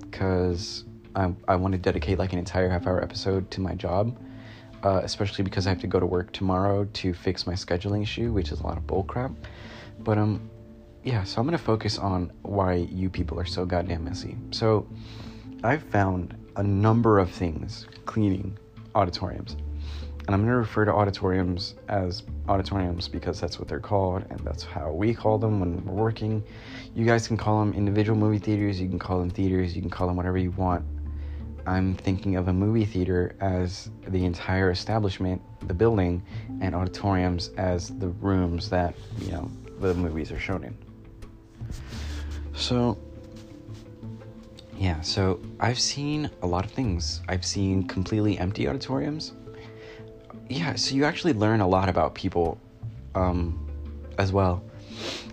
because 0.00 0.84
I 1.14 1.32
I 1.46 1.56
want 1.56 1.72
to 1.72 1.78
dedicate 1.78 2.18
like 2.18 2.32
an 2.32 2.38
entire 2.38 2.68
half 2.68 2.86
hour 2.86 3.02
episode 3.02 3.50
to 3.52 3.60
my 3.60 3.74
job, 3.74 4.18
uh, 4.82 5.00
especially 5.02 5.44
because 5.44 5.66
I 5.66 5.70
have 5.70 5.80
to 5.80 5.86
go 5.86 6.00
to 6.00 6.06
work 6.06 6.32
tomorrow 6.32 6.84
to 6.84 7.14
fix 7.14 7.46
my 7.46 7.54
scheduling 7.54 8.02
issue, 8.02 8.32
which 8.32 8.50
is 8.50 8.60
a 8.60 8.62
lot 8.64 8.76
of 8.76 8.86
bullcrap. 8.86 9.34
But 10.00 10.18
um, 10.18 10.50
yeah. 11.06 11.22
So 11.22 11.40
I'm 11.40 11.46
gonna 11.46 11.56
focus 11.56 11.98
on 11.98 12.32
why 12.42 12.74
you 12.74 13.08
people 13.08 13.38
are 13.40 13.46
so 13.46 13.64
goddamn 13.64 14.04
messy. 14.04 14.36
So 14.50 14.86
I've 15.62 15.84
found 15.84 16.36
a 16.56 16.62
number 16.62 17.18
of 17.18 17.30
things 17.30 17.86
cleaning 18.04 18.58
auditoriums. 18.94 19.56
And 20.26 20.34
I'm 20.34 20.40
going 20.40 20.50
to 20.50 20.56
refer 20.56 20.84
to 20.84 20.92
auditoriums 20.92 21.76
as 21.88 22.24
auditoriums 22.48 23.06
because 23.06 23.40
that's 23.40 23.60
what 23.60 23.68
they're 23.68 23.78
called 23.78 24.24
and 24.28 24.40
that's 24.40 24.64
how 24.64 24.90
we 24.90 25.14
call 25.14 25.38
them 25.38 25.60
when 25.60 25.84
we're 25.84 25.92
working. 25.92 26.42
You 26.96 27.04
guys 27.04 27.28
can 27.28 27.36
call 27.36 27.60
them 27.60 27.72
individual 27.74 28.18
movie 28.18 28.40
theaters, 28.40 28.80
you 28.80 28.88
can 28.88 28.98
call 28.98 29.20
them 29.20 29.30
theaters, 29.30 29.76
you 29.76 29.82
can 29.82 29.90
call 29.90 30.08
them 30.08 30.16
whatever 30.16 30.36
you 30.36 30.50
want. 30.52 30.84
I'm 31.64 31.94
thinking 31.94 32.34
of 32.34 32.48
a 32.48 32.52
movie 32.52 32.84
theater 32.84 33.36
as 33.40 33.88
the 34.08 34.24
entire 34.24 34.72
establishment, 34.72 35.40
the 35.68 35.74
building, 35.74 36.24
and 36.60 36.74
auditoriums 36.74 37.50
as 37.56 37.96
the 37.98 38.08
rooms 38.08 38.68
that, 38.70 38.96
you 39.20 39.30
know, 39.30 39.48
the 39.78 39.94
movies 39.94 40.32
are 40.32 40.40
shown 40.40 40.64
in. 40.64 40.76
So, 42.54 42.98
yeah, 44.78 45.00
so 45.00 45.40
I've 45.60 45.80
seen 45.80 46.30
a 46.42 46.46
lot 46.46 46.64
of 46.64 46.70
things. 46.70 47.22
I've 47.28 47.44
seen 47.44 47.86
completely 47.86 48.38
empty 48.38 48.68
auditoriums. 48.68 49.32
Yeah, 50.48 50.74
so 50.74 50.94
you 50.94 51.04
actually 51.04 51.32
learn 51.32 51.60
a 51.60 51.66
lot 51.66 51.88
about 51.88 52.14
people 52.14 52.58
um, 53.14 53.68
as 54.18 54.32
well. 54.32 54.62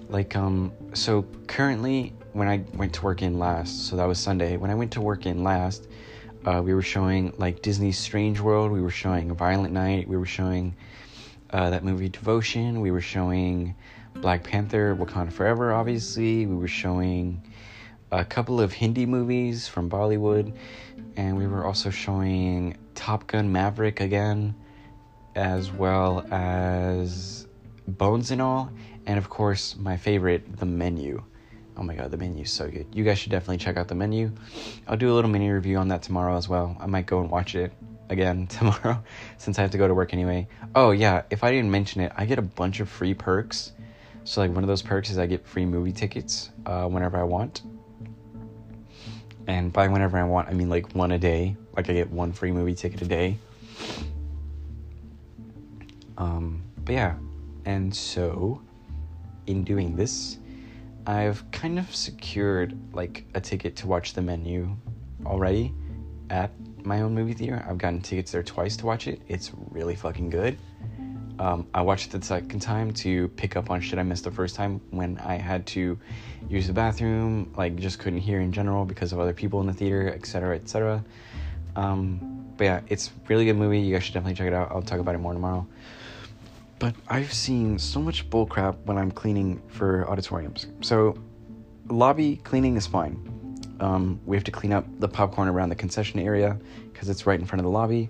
Like, 0.09 0.35
um, 0.35 0.71
so 0.93 1.23
currently, 1.47 2.13
when 2.33 2.47
I 2.47 2.63
went 2.73 2.93
to 2.93 3.03
work 3.03 3.21
in 3.21 3.39
last, 3.39 3.87
so 3.87 3.95
that 3.95 4.05
was 4.05 4.19
Sunday, 4.19 4.57
when 4.57 4.71
I 4.71 4.75
went 4.75 4.91
to 4.93 5.01
work 5.01 5.25
in 5.25 5.43
last, 5.43 5.87
uh, 6.45 6.61
we 6.63 6.73
were 6.73 6.81
showing 6.81 7.33
like 7.37 7.61
Disney's 7.61 7.97
Strange 7.97 8.39
World, 8.39 8.71
we 8.71 8.81
were 8.81 8.89
showing 8.89 9.33
Violent 9.33 9.73
Night, 9.73 10.07
we 10.07 10.17
were 10.17 10.25
showing 10.25 10.75
uh, 11.51 11.69
that 11.69 11.83
movie 11.83 12.09
Devotion, 12.09 12.81
we 12.81 12.91
were 12.91 13.01
showing 13.01 13.75
Black 14.23 14.41
Panther, 14.41 14.95
Wakanda 14.95 15.33
Forever, 15.33 15.73
obviously, 15.73 16.45
we 16.45 16.55
were 16.55 16.65
showing 16.65 17.43
a 18.09 18.23
couple 18.23 18.61
of 18.61 18.71
Hindi 18.71 19.05
movies 19.05 19.67
from 19.67 19.89
Bollywood, 19.89 20.55
and 21.17 21.37
we 21.37 21.45
were 21.45 21.65
also 21.65 21.89
showing 21.89 22.77
Top 22.95 23.27
Gun 23.27 23.51
Maverick 23.51 23.99
again, 23.99 24.55
as 25.35 25.73
well 25.73 26.25
as 26.31 27.49
Bones 27.85 28.31
and 28.31 28.41
All, 28.41 28.71
and 29.07 29.17
of 29.17 29.29
course, 29.29 29.75
my 29.75 29.97
favorite, 29.97 30.55
The 30.55 30.65
Menu. 30.65 31.21
Oh 31.75 31.83
my 31.83 31.93
god, 31.93 32.09
the 32.11 32.17
menu 32.17 32.43
is 32.43 32.51
so 32.51 32.69
good. 32.69 32.87
You 32.93 33.03
guys 33.03 33.19
should 33.19 33.31
definitely 33.33 33.57
check 33.57 33.75
out 33.75 33.89
the 33.89 33.95
menu. 33.95 34.31
I'll 34.87 34.95
do 34.95 35.11
a 35.11 35.15
little 35.15 35.29
mini 35.29 35.49
review 35.49 35.75
on 35.75 35.89
that 35.89 36.01
tomorrow 36.01 36.37
as 36.37 36.47
well. 36.47 36.77
I 36.79 36.85
might 36.85 37.07
go 37.07 37.19
and 37.19 37.29
watch 37.29 37.55
it 37.55 37.73
again 38.09 38.47
tomorrow 38.59 39.03
since 39.37 39.59
I 39.59 39.63
have 39.63 39.71
to 39.71 39.77
go 39.77 39.85
to 39.85 39.93
work 39.93 40.13
anyway. 40.13 40.47
Oh 40.75 40.91
yeah, 40.91 41.23
if 41.29 41.43
I 41.43 41.51
didn't 41.51 41.71
mention 41.71 41.99
it, 41.99 42.13
I 42.15 42.25
get 42.25 42.39
a 42.39 42.43
bunch 42.43 42.79
of 42.79 42.87
free 42.87 43.13
perks. 43.13 43.73
So 44.25 44.41
like 44.41 44.51
one 44.51 44.63
of 44.63 44.67
those 44.67 44.81
perks 44.81 45.09
is 45.09 45.17
I 45.17 45.25
get 45.25 45.45
free 45.45 45.65
movie 45.65 45.91
tickets 45.91 46.49
uh, 46.65 46.87
whenever 46.87 47.17
I 47.17 47.23
want. 47.23 47.63
And 49.47 49.73
by 49.73 49.87
whenever 49.87 50.17
I 50.17 50.23
want, 50.23 50.47
I 50.47 50.53
mean 50.53 50.69
like 50.69 50.93
one 50.93 51.11
a 51.11 51.19
day. 51.19 51.55
Like 51.75 51.89
I 51.89 51.93
get 51.93 52.09
one 52.09 52.31
free 52.31 52.51
movie 52.51 52.75
ticket 52.75 53.01
a 53.01 53.05
day. 53.05 53.37
Um, 56.17 56.63
but 56.85 56.93
yeah, 56.93 57.15
and 57.65 57.93
so 57.93 58.61
in 59.47 59.63
doing 59.63 59.95
this, 59.95 60.37
I've 61.05 61.49
kind 61.51 61.77
of 61.77 61.93
secured 61.93 62.77
like 62.93 63.25
a 63.33 63.41
ticket 63.41 63.75
to 63.77 63.87
watch 63.87 64.13
the 64.13 64.21
menu 64.21 64.75
already 65.25 65.73
at 66.29 66.51
my 66.85 67.01
own 67.01 67.13
movie 67.13 67.33
theater. 67.33 67.65
I've 67.67 67.77
gotten 67.77 68.01
tickets 68.01 68.31
there 68.31 68.43
twice 68.43 68.77
to 68.77 68.85
watch 68.85 69.07
it. 69.07 69.21
It's 69.27 69.51
really 69.71 69.95
fucking 69.95 70.29
good. 70.29 70.57
Um, 71.39 71.67
I 71.73 71.81
watched 71.81 72.13
it 72.13 72.19
the 72.19 72.25
second 72.25 72.59
time 72.59 72.91
to 72.93 73.27
pick 73.29 73.55
up 73.55 73.71
on 73.71 73.81
shit 73.81 73.97
I 73.97 74.03
missed 74.03 74.23
the 74.23 74.31
first 74.31 74.55
time 74.55 74.79
when 74.91 75.17
I 75.19 75.35
had 75.35 75.65
to 75.67 75.97
use 76.49 76.67
the 76.67 76.73
bathroom, 76.73 77.53
like 77.57 77.75
just 77.77 77.99
couldn't 77.99 78.19
hear 78.19 78.39
in 78.39 78.51
general 78.51 78.85
because 78.85 79.13
of 79.13 79.19
other 79.19 79.33
people 79.33 79.59
in 79.61 79.67
the 79.67 79.73
theater, 79.73 80.09
etc., 80.13 80.55
etc. 80.55 81.03
Um, 81.75 82.43
but 82.57 82.63
yeah, 82.65 82.81
it's 82.87 83.11
really 83.27 83.45
good 83.45 83.57
movie. 83.57 83.79
You 83.79 83.93
guys 83.93 84.03
should 84.03 84.13
definitely 84.13 84.35
check 84.35 84.47
it 84.47 84.53
out. 84.53 84.71
I'll 84.71 84.81
talk 84.81 84.99
about 84.99 85.15
it 85.15 85.19
more 85.19 85.33
tomorrow. 85.33 85.65
But 86.79 86.95
I've 87.07 87.33
seen 87.33 87.79
so 87.79 88.01
much 88.01 88.29
bullcrap 88.29 88.75
when 88.85 88.97
I'm 88.97 89.11
cleaning 89.11 89.61
for 89.69 90.09
auditoriums. 90.09 90.67
So, 90.81 91.17
lobby 91.87 92.37
cleaning 92.37 92.75
is 92.75 92.85
fine. 92.85 93.17
Um, 93.79 94.19
we 94.25 94.35
have 94.35 94.43
to 94.43 94.51
clean 94.51 94.71
up 94.71 94.85
the 94.99 95.07
popcorn 95.07 95.47
around 95.47 95.69
the 95.69 95.75
concession 95.75 96.19
area 96.19 96.57
because 96.91 97.09
it's 97.09 97.25
right 97.25 97.39
in 97.39 97.45
front 97.45 97.59
of 97.59 97.63
the 97.63 97.71
lobby. 97.71 98.09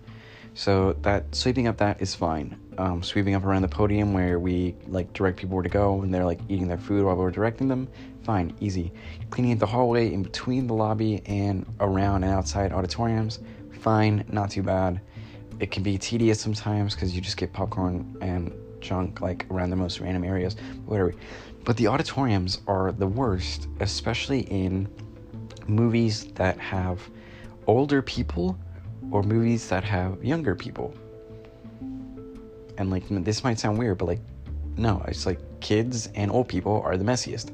So 0.56 0.94
that 1.02 1.34
sweeping 1.34 1.68
up 1.68 1.78
that 1.78 2.02
is 2.02 2.14
fine. 2.14 2.60
Um, 2.78 3.04
sweeping 3.04 3.36
up 3.36 3.44
around 3.44 3.62
the 3.62 3.68
podium 3.68 4.14
where 4.14 4.40
we 4.40 4.76
like 4.88 5.12
direct 5.14 5.38
people 5.38 5.56
where 5.56 5.64
to 5.64 5.70
go 5.70 6.02
and 6.02 6.14
they're 6.14 6.26
like 6.26 6.40
eating 6.50 6.68
their 6.68 6.78
food 6.78 7.06
while 7.06 7.16
we're 7.16 7.32
directing 7.32 7.68
them, 7.68 7.88
fine, 8.24 8.56
easy. 8.60 8.92
Cleaning 9.30 9.54
up 9.54 9.60
the 9.60 9.66
hallway 9.66 10.14
in 10.14 10.24
between 10.24 10.68
the 10.68 10.74
lobby 10.74 11.22
and 11.26 11.66
around 11.80 12.24
and 12.24 12.34
outside 12.34 12.72
auditoriums, 12.72 13.40
fine, 13.80 14.26
not 14.32 14.52
too 14.52 14.64
bad. 14.64 15.02
It 15.60 15.72
can 15.72 15.84
be 15.84 15.98
tedious 15.98 16.40
sometimes 16.40 16.96
because 16.96 17.16
you 17.16 17.22
just 17.22 17.38
get 17.38 17.54
popcorn 17.54 18.18
and 18.22 18.54
junk 18.80 19.22
like 19.22 19.46
around 19.50 19.70
the 19.70 19.76
most 19.76 20.00
random 20.00 20.24
areas, 20.24 20.56
whatever. 20.86 21.14
But 21.64 21.78
the 21.78 21.88
auditoriums 21.88 22.62
are 22.68 22.92
the 22.92 23.08
worst, 23.08 23.68
especially 23.80 24.42
in 24.42 24.88
movies 25.68 26.26
that 26.34 26.60
have 26.60 27.10
older 27.68 28.02
people 28.02 28.58
or 29.12 29.24
movies 29.24 29.68
that 29.70 29.84
have 29.84 30.24
younger 30.24 30.56
people. 30.56 30.94
And 32.78 32.90
like 32.90 33.04
this 33.10 33.44
might 33.44 33.60
sound 33.60 33.78
weird, 33.78 33.98
but 33.98 34.06
like 34.06 34.22
no, 34.76 35.04
it's 35.08 35.26
like 35.26 35.40
kids 35.60 36.10
and 36.16 36.32
old 36.32 36.48
people 36.48 36.82
are 36.84 36.98
the 36.98 37.04
messiest. 37.04 37.52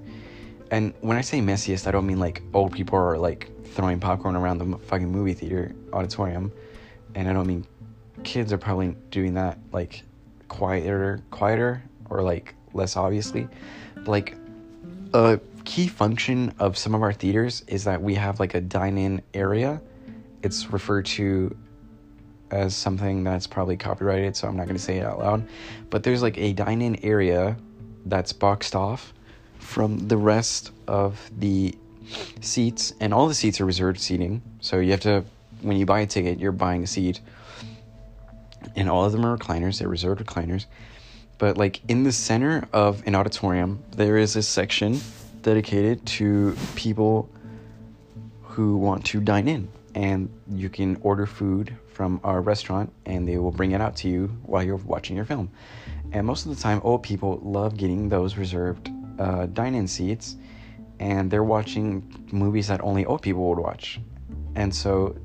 And 0.71 0.93
when 1.01 1.17
I 1.17 1.21
say 1.21 1.39
messiest, 1.39 1.87
I 1.87 1.91
don't 1.91 2.05
mean 2.05 2.19
like 2.19 2.41
old 2.53 2.71
people 2.71 2.97
are 2.97 3.17
like 3.17 3.49
throwing 3.65 3.99
popcorn 3.99 4.35
around 4.35 4.59
the 4.59 4.77
fucking 4.77 5.11
movie 5.11 5.33
theater 5.33 5.75
auditorium, 5.93 6.51
and 7.15 7.27
I 7.27 7.33
don't 7.33 7.47
mean 7.47 7.65
kids 8.23 8.53
are 8.53 8.57
probably 8.57 8.95
doing 9.11 9.33
that 9.33 9.57
like 9.71 10.03
quieter, 10.47 11.21
quieter, 11.31 11.83
or 12.09 12.21
like 12.21 12.55
less 12.73 12.95
obviously. 12.95 13.47
But, 13.95 14.07
like 14.07 14.37
a 15.13 15.39
key 15.65 15.87
function 15.87 16.53
of 16.59 16.77
some 16.77 16.95
of 16.95 17.01
our 17.01 17.13
theaters 17.13 17.63
is 17.67 17.83
that 17.83 18.01
we 18.01 18.15
have 18.15 18.39
like 18.39 18.53
a 18.53 18.61
dine-in 18.61 19.21
area. 19.33 19.81
It's 20.41 20.72
referred 20.72 21.05
to 21.08 21.55
as 22.51 22.75
something 22.75 23.24
that's 23.24 23.46
probably 23.46 23.77
copyrighted, 23.77 24.36
so 24.36 24.48
I'm 24.48 24.58
not 24.58 24.65
going 24.65 24.77
to 24.77 24.81
say 24.81 24.98
it 24.98 25.05
out 25.05 25.19
loud. 25.19 25.48
But 25.89 26.03
there's 26.03 26.22
like 26.22 26.38
a 26.38 26.53
dine-in 26.53 27.03
area 27.03 27.58
that's 28.05 28.34
boxed 28.34 28.75
off 28.75 29.13
from 29.60 30.08
the 30.08 30.17
rest 30.17 30.72
of 30.88 31.19
the 31.38 31.75
seats, 32.41 32.93
and 33.00 33.13
all 33.13 33.27
the 33.27 33.36
seats 33.36 33.62
are 33.62 33.65
reserved 33.65 34.00
seating. 34.00 34.41
So 34.62 34.79
you 34.79 34.91
have 34.91 35.01
to, 35.01 35.24
when 35.62 35.77
you 35.77 35.86
buy 35.86 36.00
a 36.00 36.08
ticket, 36.08 36.39
you're 36.39 36.51
buying 36.51 36.84
a 36.84 36.88
seat 36.88 37.22
and 38.75 38.89
all 38.89 39.05
of 39.05 39.12
them 39.12 39.25
are 39.25 39.38
recliners. 39.38 39.79
They're 39.79 39.88
reserved 39.88 40.25
recliners. 40.25 40.65
But 41.38 41.58
like 41.58 41.79
in 41.88 42.03
the 42.03 42.12
center 42.12 42.67
of 42.74 43.05
an 43.05 43.15
auditorium, 43.15 43.84
there 43.96 44.17
is 44.17 44.36
a 44.36 44.41
section 44.41 45.00
dedicated 45.41 46.05
to 46.05 46.55
people 46.75 47.29
who 48.43 48.77
want 48.77 49.05
to 49.05 49.22
dine 49.22 49.48
in, 49.48 49.69
and 49.96 50.29
you 50.51 50.69
can 50.69 50.98
order 51.01 51.25
food 51.25 51.75
from 51.93 52.19
our 52.24 52.41
restaurant, 52.41 52.91
and 53.05 53.27
they 53.27 53.38
will 53.38 53.51
bring 53.51 53.72
it 53.72 53.81
out 53.81 53.96
to 53.98 54.10
you 54.10 54.27
while 54.43 54.63
you're 54.63 54.77
watching 54.77 55.15
your 55.15 55.25
film. 55.25 55.51
And 56.12 56.25
most 56.25 56.46
of 56.46 56.55
the 56.55 56.62
time, 56.62 56.81
old 56.84 57.03
people 57.03 57.39
love 57.43 57.77
getting 57.77 58.10
those 58.10 58.38
reserved 58.38 58.89
uh, 59.19 59.46
dine-in 59.48 59.88
seats, 59.88 60.38
and 61.00 61.29
they're 61.29 61.43
watching 61.43 62.27
movies 62.31 62.67
that 62.67 62.81
only 62.81 63.05
old 63.05 63.22
people 63.22 63.48
would 63.50 63.60
watch. 63.60 64.00
And 64.55 64.74
so 64.74 65.15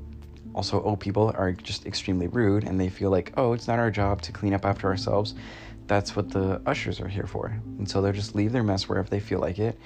also, 0.55 0.81
old 0.83 1.01
people 1.01 1.33
are 1.35 1.51
just 1.51 1.85
extremely 1.85 2.27
rude 2.27 2.63
and 2.63 2.79
they 2.79 2.87
feel 2.87 3.09
like, 3.09 3.33
oh, 3.35 3.51
it's 3.51 3.67
not 3.67 3.77
our 3.77 3.91
job 3.91 4.21
to 4.21 4.31
clean 4.31 4.53
up 4.53 4.63
after 4.63 4.87
ourselves. 4.87 5.35
That's 5.85 6.15
what 6.15 6.29
the 6.29 6.61
ushers 6.65 7.01
are 7.01 7.09
here 7.09 7.27
for. 7.27 7.47
And 7.77 7.87
so 7.87 8.01
they'll 8.01 8.13
just 8.13 8.35
leave 8.35 8.53
their 8.53 8.63
mess 8.63 8.87
wherever 8.87 9.09
they 9.09 9.19
feel 9.19 9.39
like 9.39 9.59
it. 9.59 9.77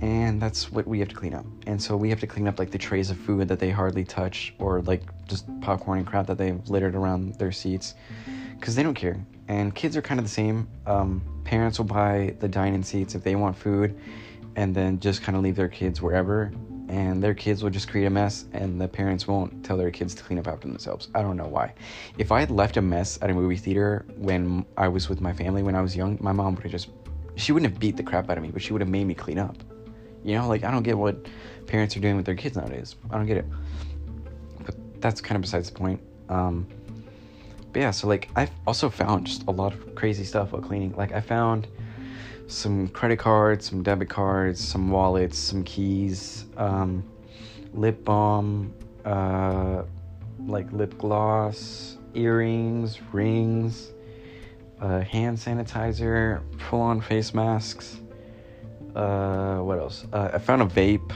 And 0.00 0.40
that's 0.40 0.70
what 0.70 0.86
we 0.86 0.98
have 0.98 1.08
to 1.08 1.14
clean 1.14 1.34
up. 1.34 1.46
And 1.66 1.82
so 1.82 1.96
we 1.96 2.10
have 2.10 2.20
to 2.20 2.26
clean 2.26 2.46
up 2.46 2.58
like 2.58 2.70
the 2.70 2.78
trays 2.78 3.10
of 3.10 3.16
food 3.18 3.48
that 3.48 3.58
they 3.58 3.70
hardly 3.70 4.04
touch 4.04 4.54
or 4.58 4.82
like 4.82 5.02
just 5.26 5.46
popcorn 5.60 5.98
and 5.98 6.06
crap 6.06 6.26
that 6.26 6.38
they've 6.38 6.60
littered 6.68 6.94
around 6.94 7.34
their 7.36 7.52
seats 7.52 7.94
because 8.58 8.74
they 8.74 8.82
don't 8.82 8.94
care. 8.94 9.24
And 9.48 9.74
kids 9.74 9.96
are 9.96 10.02
kind 10.02 10.20
of 10.20 10.24
the 10.24 10.30
same. 10.30 10.68
Um, 10.86 11.22
parents 11.44 11.78
will 11.78 11.86
buy 11.86 12.34
the 12.40 12.48
dining 12.48 12.82
seats 12.82 13.14
if 13.14 13.22
they 13.22 13.36
want 13.36 13.56
food 13.56 13.98
and 14.56 14.74
then 14.74 15.00
just 15.00 15.22
kind 15.22 15.36
of 15.36 15.42
leave 15.42 15.56
their 15.56 15.68
kids 15.68 16.02
wherever 16.02 16.52
and 16.88 17.22
their 17.22 17.34
kids 17.34 17.62
will 17.62 17.70
just 17.70 17.88
create 17.88 18.04
a 18.04 18.10
mess 18.10 18.44
and 18.52 18.80
the 18.80 18.86
parents 18.86 19.26
won't 19.26 19.64
tell 19.64 19.76
their 19.76 19.90
kids 19.90 20.14
to 20.14 20.22
clean 20.22 20.38
up 20.38 20.46
after 20.46 20.68
themselves. 20.68 21.08
I 21.14 21.22
don't 21.22 21.36
know 21.36 21.48
why. 21.48 21.74
If 22.18 22.30
I 22.30 22.40
had 22.40 22.50
left 22.50 22.76
a 22.76 22.82
mess 22.82 23.18
at 23.22 23.30
a 23.30 23.34
movie 23.34 23.56
theater 23.56 24.06
when 24.16 24.64
I 24.76 24.88
was 24.88 25.08
with 25.08 25.20
my 25.20 25.32
family 25.32 25.62
when 25.62 25.74
I 25.74 25.80
was 25.80 25.96
young, 25.96 26.18
my 26.20 26.32
mom 26.32 26.54
would 26.54 26.62
have 26.62 26.72
just 26.72 26.90
she 27.34 27.52
wouldn't 27.52 27.70
have 27.70 27.78
beat 27.78 27.96
the 27.96 28.02
crap 28.02 28.30
out 28.30 28.38
of 28.38 28.42
me, 28.42 28.50
but 28.50 28.62
she 28.62 28.72
would 28.72 28.80
have 28.80 28.88
made 28.88 29.04
me 29.04 29.14
clean 29.14 29.38
up. 29.38 29.56
You 30.26 30.34
know, 30.34 30.48
like 30.48 30.64
I 30.64 30.72
don't 30.72 30.82
get 30.82 30.98
what 30.98 31.24
parents 31.66 31.96
are 31.96 32.00
doing 32.00 32.16
with 32.16 32.26
their 32.26 32.34
kids 32.34 32.56
nowadays. 32.56 32.96
I 33.10 33.16
don't 33.16 33.26
get 33.26 33.36
it. 33.36 33.46
But 34.64 34.74
that's 35.00 35.20
kind 35.20 35.36
of 35.36 35.42
besides 35.42 35.70
the 35.70 35.78
point. 35.78 36.00
Um, 36.28 36.66
but 37.72 37.80
yeah, 37.80 37.92
so 37.92 38.08
like 38.08 38.28
I've 38.34 38.50
also 38.66 38.90
found 38.90 39.28
just 39.28 39.44
a 39.46 39.52
lot 39.52 39.72
of 39.72 39.94
crazy 39.94 40.24
stuff 40.24 40.50
while 40.50 40.60
cleaning. 40.60 40.96
Like 40.96 41.12
I 41.12 41.20
found 41.20 41.68
some 42.48 42.88
credit 42.88 43.20
cards, 43.20 43.66
some 43.66 43.84
debit 43.84 44.08
cards, 44.08 44.60
some 44.60 44.90
wallets, 44.90 45.38
some 45.38 45.62
keys, 45.62 46.46
um, 46.56 47.04
lip 47.72 48.04
balm, 48.04 48.74
uh, 49.04 49.82
like 50.44 50.72
lip 50.72 50.98
gloss, 50.98 51.98
earrings, 52.14 53.00
rings, 53.12 53.92
uh, 54.80 55.02
hand 55.02 55.38
sanitizer, 55.38 56.42
full 56.62 56.80
on 56.80 57.00
face 57.00 57.32
masks. 57.32 58.00
Uh, 58.96 59.58
what 59.58 59.78
else? 59.78 60.06
Uh, 60.10 60.30
I 60.32 60.38
found 60.38 60.62
a 60.62 60.64
vape. 60.64 61.12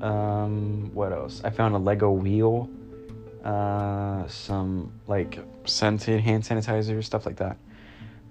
Um, 0.00 0.94
what 0.94 1.12
else? 1.12 1.42
I 1.42 1.50
found 1.50 1.74
a 1.74 1.78
Lego 1.78 2.12
wheel. 2.12 2.70
Uh, 3.44 4.28
some 4.28 4.92
like 5.08 5.38
scented 5.64 6.20
hand 6.20 6.44
sanitizer, 6.44 7.02
stuff 7.02 7.26
like 7.26 7.36
that. 7.36 7.56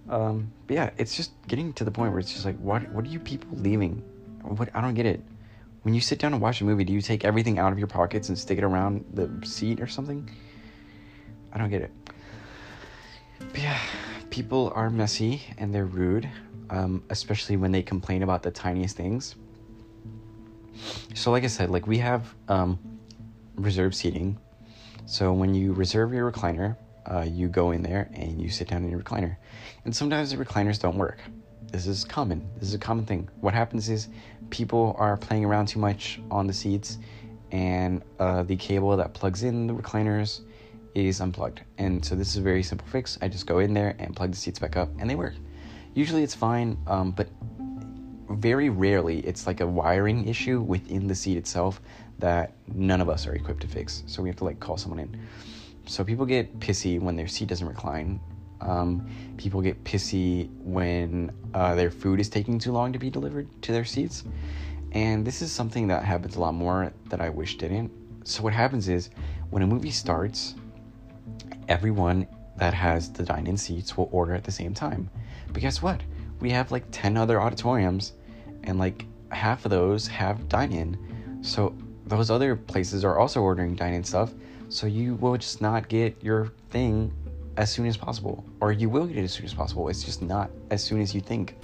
Um, 0.07 0.51
but 0.65 0.75
yeah, 0.75 0.89
it's 0.97 1.17
just 1.17 1.31
getting 1.47 1.73
to 1.73 1.83
the 1.83 1.91
point 1.91 2.11
where 2.11 2.19
it's 2.19 2.31
just 2.31 2.45
like, 2.45 2.57
what? 2.59 2.89
What 2.91 3.03
are 3.05 3.09
you 3.09 3.19
people 3.19 3.49
leaving? 3.57 4.01
What? 4.43 4.69
I 4.73 4.81
don't 4.81 4.93
get 4.93 5.05
it. 5.05 5.21
When 5.81 5.93
you 5.93 6.01
sit 6.01 6.19
down 6.19 6.33
and 6.33 6.41
watch 6.41 6.61
a 6.61 6.63
movie, 6.63 6.85
do 6.85 6.93
you 6.93 7.01
take 7.01 7.25
everything 7.25 7.59
out 7.59 7.73
of 7.73 7.79
your 7.79 7.87
pockets 7.87 8.29
and 8.29 8.37
stick 8.37 8.57
it 8.57 8.63
around 8.63 9.03
the 9.13 9.29
seat 9.45 9.81
or 9.81 9.87
something? 9.87 10.29
I 11.51 11.57
don't 11.57 11.69
get 11.69 11.81
it. 11.81 11.91
But 13.39 13.61
yeah, 13.61 13.79
people 14.29 14.71
are 14.75 14.89
messy 14.89 15.41
and 15.57 15.73
they're 15.73 15.85
rude, 15.85 16.29
um, 16.69 17.03
especially 17.09 17.57
when 17.57 17.71
they 17.71 17.81
complain 17.81 18.23
about 18.23 18.43
the 18.43 18.51
tiniest 18.51 18.95
things. 18.95 19.35
So, 21.13 21.31
like 21.31 21.43
I 21.43 21.47
said, 21.47 21.69
like 21.69 21.87
we 21.87 21.97
have 21.97 22.33
um, 22.47 22.79
reserved 23.55 23.95
seating. 23.95 24.37
So 25.05 25.33
when 25.33 25.53
you 25.53 25.73
reserve 25.73 26.13
your 26.13 26.31
recliner, 26.31 26.77
uh, 27.09 27.25
you 27.27 27.47
go 27.47 27.71
in 27.71 27.81
there 27.81 28.09
and 28.13 28.41
you 28.41 28.49
sit 28.49 28.67
down 28.67 28.83
in 28.83 28.91
your 28.91 29.01
recliner. 29.01 29.35
And 29.85 29.95
sometimes 29.95 30.31
the 30.31 30.37
recliners 30.37 30.79
don't 30.79 30.97
work. 30.97 31.19
This 31.71 31.87
is 31.87 32.03
common. 32.03 32.47
This 32.59 32.69
is 32.69 32.75
a 32.75 32.79
common 32.79 33.05
thing. 33.05 33.29
What 33.41 33.53
happens 33.53 33.89
is 33.89 34.09
people 34.49 34.95
are 34.97 35.17
playing 35.17 35.45
around 35.45 35.67
too 35.67 35.79
much 35.79 36.19
on 36.31 36.47
the 36.47 36.53
seats, 36.53 36.97
and 37.51 38.01
uh, 38.19 38.43
the 38.43 38.55
cable 38.55 38.95
that 38.97 39.13
plugs 39.13 39.43
in 39.43 39.67
the 39.67 39.73
recliners 39.73 40.41
is 40.95 41.21
unplugged. 41.21 41.61
And 41.77 42.03
so 42.03 42.15
this 42.15 42.29
is 42.29 42.37
a 42.37 42.41
very 42.41 42.63
simple 42.63 42.87
fix. 42.87 43.17
I 43.21 43.27
just 43.27 43.45
go 43.45 43.59
in 43.59 43.73
there 43.73 43.95
and 43.99 44.15
plug 44.15 44.31
the 44.31 44.37
seats 44.37 44.59
back 44.59 44.77
up, 44.77 44.89
and 44.99 45.09
they 45.09 45.15
work. 45.15 45.33
Usually 45.93 46.23
it's 46.23 46.35
fine, 46.35 46.77
um, 46.87 47.11
but 47.11 47.29
very 48.29 48.69
rarely 48.69 49.19
it's 49.19 49.47
like 49.47 49.59
a 49.59 49.67
wiring 49.67 50.27
issue 50.27 50.61
within 50.61 51.07
the 51.07 51.15
seat 51.15 51.37
itself 51.37 51.81
that 52.19 52.53
none 52.67 53.01
of 53.01 53.09
us 53.09 53.25
are 53.25 53.33
equipped 53.33 53.61
to 53.61 53.67
fix. 53.67 54.03
So 54.05 54.21
we 54.21 54.29
have 54.29 54.35
to 54.37 54.43
like 54.43 54.59
call 54.59 54.77
someone 54.77 54.99
in. 54.99 55.19
So 55.87 56.03
people 56.03 56.25
get 56.25 56.59
pissy 56.59 56.99
when 56.99 57.15
their 57.15 57.27
seat 57.27 57.49
doesn't 57.49 57.67
recline. 57.67 58.19
Um, 58.61 59.07
people 59.37 59.61
get 59.61 59.83
pissy 59.83 60.49
when 60.59 61.31
uh, 61.53 61.75
their 61.75 61.89
food 61.89 62.19
is 62.19 62.29
taking 62.29 62.59
too 62.59 62.71
long 62.71 62.93
to 62.93 62.99
be 62.99 63.09
delivered 63.09 63.47
to 63.63 63.71
their 63.71 63.85
seats. 63.85 64.23
And 64.91 65.25
this 65.25 65.41
is 65.41 65.51
something 65.51 65.87
that 65.87 66.03
happens 66.03 66.35
a 66.35 66.39
lot 66.39 66.53
more 66.53 66.93
that 67.09 67.21
I 67.21 67.29
wish 67.29 67.57
didn't. 67.57 67.91
So 68.25 68.43
what 68.43 68.53
happens 68.53 68.89
is 68.89 69.09
when 69.49 69.63
a 69.63 69.67
movie 69.67 69.91
starts, 69.91 70.55
everyone 71.67 72.27
that 72.57 72.73
has 72.73 73.11
the 73.11 73.23
dine-in 73.23 73.57
seats 73.57 73.97
will 73.97 74.09
order 74.11 74.33
at 74.33 74.43
the 74.43 74.51
same 74.51 74.73
time. 74.73 75.09
But 75.51 75.61
guess 75.61 75.81
what? 75.81 76.01
We 76.39 76.49
have 76.51 76.71
like 76.71 76.85
10 76.91 77.17
other 77.17 77.41
auditoriums 77.41 78.13
and 78.63 78.79
like 78.79 79.05
half 79.31 79.65
of 79.65 79.71
those 79.71 80.07
have 80.07 80.47
dine-in. 80.47 81.39
So 81.41 81.75
those 82.05 82.29
other 82.29 82.55
places 82.55 83.03
are 83.03 83.17
also 83.17 83.41
ordering 83.41 83.75
dine-in 83.75 84.03
stuff. 84.03 84.33
So 84.69 84.87
you 84.87 85.15
will 85.15 85.37
just 85.37 85.61
not 85.61 85.89
get 85.89 86.15
your 86.23 86.51
thing 86.69 87.11
as 87.57 87.71
soon 87.71 87.85
as 87.87 87.97
possible. 87.97 88.43
Or 88.61 88.71
you 88.71 88.89
will 88.89 89.05
get 89.05 89.17
it 89.17 89.23
as 89.23 89.33
soon 89.33 89.45
as 89.45 89.53
possible. 89.53 89.89
It's 89.89 90.03
just 90.03 90.21
not 90.21 90.49
as 90.71 90.83
soon 90.83 91.01
as 91.01 91.13
you 91.13 91.21
think. 91.21 91.55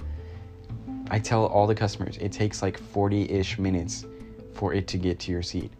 I 1.10 1.18
tell 1.18 1.46
all 1.46 1.66
the 1.66 1.74
customers 1.74 2.16
it 2.18 2.32
takes 2.32 2.62
like 2.62 2.78
40 2.78 3.30
ish 3.30 3.58
minutes 3.58 4.04
for 4.52 4.74
it 4.74 4.88
to 4.88 4.98
get 4.98 5.18
to 5.20 5.30
your 5.30 5.42
seat. 5.42 5.72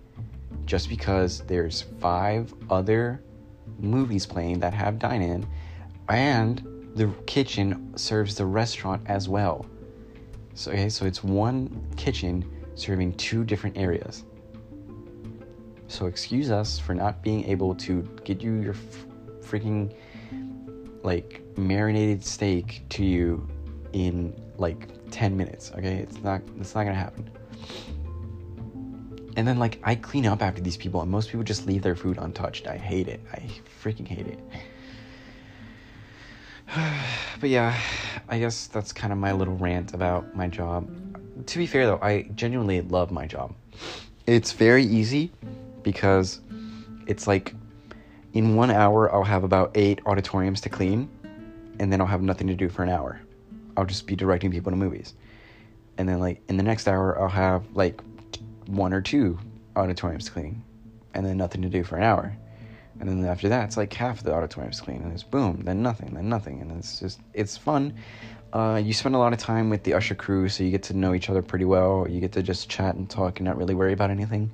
Just 0.67 0.89
because 0.89 1.41
there's 1.41 1.83
five 2.01 2.53
other 2.71 3.23
movies 3.79 4.27
playing 4.27 4.61
that 4.61 4.73
have 4.73 4.99
dine 4.99 5.23
in, 5.23 5.47
and 6.09 6.76
the 6.97 7.09
kitchen 7.27 7.93
serves 7.95 8.35
the 8.35 8.47
restaurant 8.47 9.03
as 9.05 9.29
well. 9.29 9.67
So, 10.55 10.71
okay, 10.73 10.89
so 10.89 11.05
it's 11.05 11.23
one 11.23 11.87
kitchen 11.97 12.43
serving 12.75 13.13
two 13.15 13.45
different 13.45 13.77
areas. 13.77 14.25
So, 15.89 16.07
excuse 16.07 16.51
us 16.51 16.79
for 16.79 16.95
not 16.95 17.23
being 17.23 17.45
able 17.45 17.75
to 17.75 18.03
get 18.25 18.41
you 18.41 18.55
your 18.55 18.73
f- 18.73 19.07
freaking 19.41 19.95
like 21.03 21.43
marinated 21.59 22.25
steak 22.25 22.83
to 22.89 23.05
you 23.05 23.47
in 23.93 24.35
like 24.57 24.89
10 25.11 25.37
minutes, 25.37 25.73
okay? 25.77 25.99
It's 25.99 26.23
not 26.23 26.41
it's 26.59 26.75
not 26.75 26.85
going 26.85 26.95
to 26.95 27.01
happen. 27.01 27.31
And 29.37 29.47
then 29.47 29.59
like 29.59 29.81
I 29.85 29.95
clean 29.95 30.25
up 30.25 30.41
after 30.41 30.63
these 30.63 30.79
people 30.79 31.03
and 31.03 31.11
most 31.11 31.29
people 31.29 31.45
just 31.45 31.67
leave 31.67 31.83
their 31.83 31.95
food 31.95 32.17
untouched. 32.17 32.67
I 32.67 32.79
hate 32.79 33.07
it. 33.07 33.21
I 33.35 33.43
freaking 33.83 34.09
hate 34.09 34.27
it. 34.27 34.41
but 37.41 37.49
yeah, 37.49 37.79
I 38.29 38.39
guess 38.39 38.67
that's 38.67 38.93
kind 38.93 39.13
of 39.13 39.19
my 39.19 39.33
little 39.33 39.57
rant 39.57 39.95
about 39.95 40.35
my 40.35 40.49
job. 40.49 40.89
To 41.47 41.59
be 41.59 41.67
fair 41.67 41.87
though, 41.87 41.99
I 42.03 42.29
genuinely 42.35 42.81
love 42.81 43.11
my 43.11 43.27
job. 43.27 43.55
It's 44.27 44.53
very 44.53 44.85
easy 44.85 45.31
because 45.83 46.41
it's 47.07 47.27
like 47.27 47.55
in 48.35 48.57
one 48.57 48.71
hour 48.71 49.13
I'll 49.15 49.25
have 49.25 49.45
about 49.45 49.71
eight 49.75 50.01
auditoriums 50.07 50.61
to 50.63 50.69
clean, 50.69 51.09
and 51.79 51.93
then 51.93 52.01
I'll 52.01 52.07
have 52.07 52.23
nothing 52.23 52.47
to 52.49 52.55
do 52.55 52.69
for 52.69 52.83
an 52.83 52.89
hour. 52.89 53.21
I'll 53.77 53.87
just 53.87 54.07
be 54.07 54.17
directing 54.17 54.51
people 54.51 54.71
to 54.71 54.77
movies. 54.77 55.15
And 55.99 56.09
then 56.09 56.21
like 56.21 56.43
in 56.49 56.57
the 56.57 56.63
next 56.63 56.89
hour 56.89 57.19
I'll 57.21 57.29
have 57.29 57.65
like 57.75 58.01
one 58.67 58.93
or 58.93 59.01
two 59.01 59.39
auditoriums 59.77 60.27
to 60.27 60.33
clean, 60.33 60.63
and 61.15 61.25
then 61.25 61.37
nothing 61.37 61.63
to 61.63 61.69
do 61.69 61.85
for 61.85 61.97
an 61.97 62.03
hour. 62.03 62.37
And 63.01 63.09
then 63.09 63.25
after 63.25 63.49
that, 63.49 63.65
it's 63.65 63.77
like 63.77 63.93
half 63.93 64.23
the 64.23 64.33
auditoriums 64.33 64.81
clean, 64.81 65.03
and 65.03 65.13
it's 65.13 65.23
boom, 65.23 65.63
then 65.65 65.83
nothing, 65.83 66.15
then 66.15 66.29
nothing, 66.29 66.61
and 66.61 66.73
it's 66.73 67.01
just 67.01 67.21
it's 67.35 67.57
fun. 67.57 67.95
Uh, 68.53 68.81
you 68.83 68.95
spend 68.95 69.15
a 69.15 69.19
lot 69.19 69.33
of 69.33 69.39
time 69.39 69.69
with 69.69 69.83
the 69.83 69.93
usher 69.93 70.15
crew, 70.15 70.49
so 70.49 70.65
you 70.65 70.71
get 70.71 70.83
to 70.85 70.95
know 70.95 71.15
each 71.15 71.29
other 71.29 71.43
pretty 71.43 71.67
well. 71.67 72.07
You 72.09 72.21
get 72.21 72.33
to 72.33 72.43
just 72.43 72.71
chat 72.71 72.95
and 72.95 73.09
talk 73.09 73.39
and 73.39 73.45
not 73.45 73.59
really 73.59 73.75
worry 73.75 73.93
about 73.93 74.11
anything. 74.11 74.51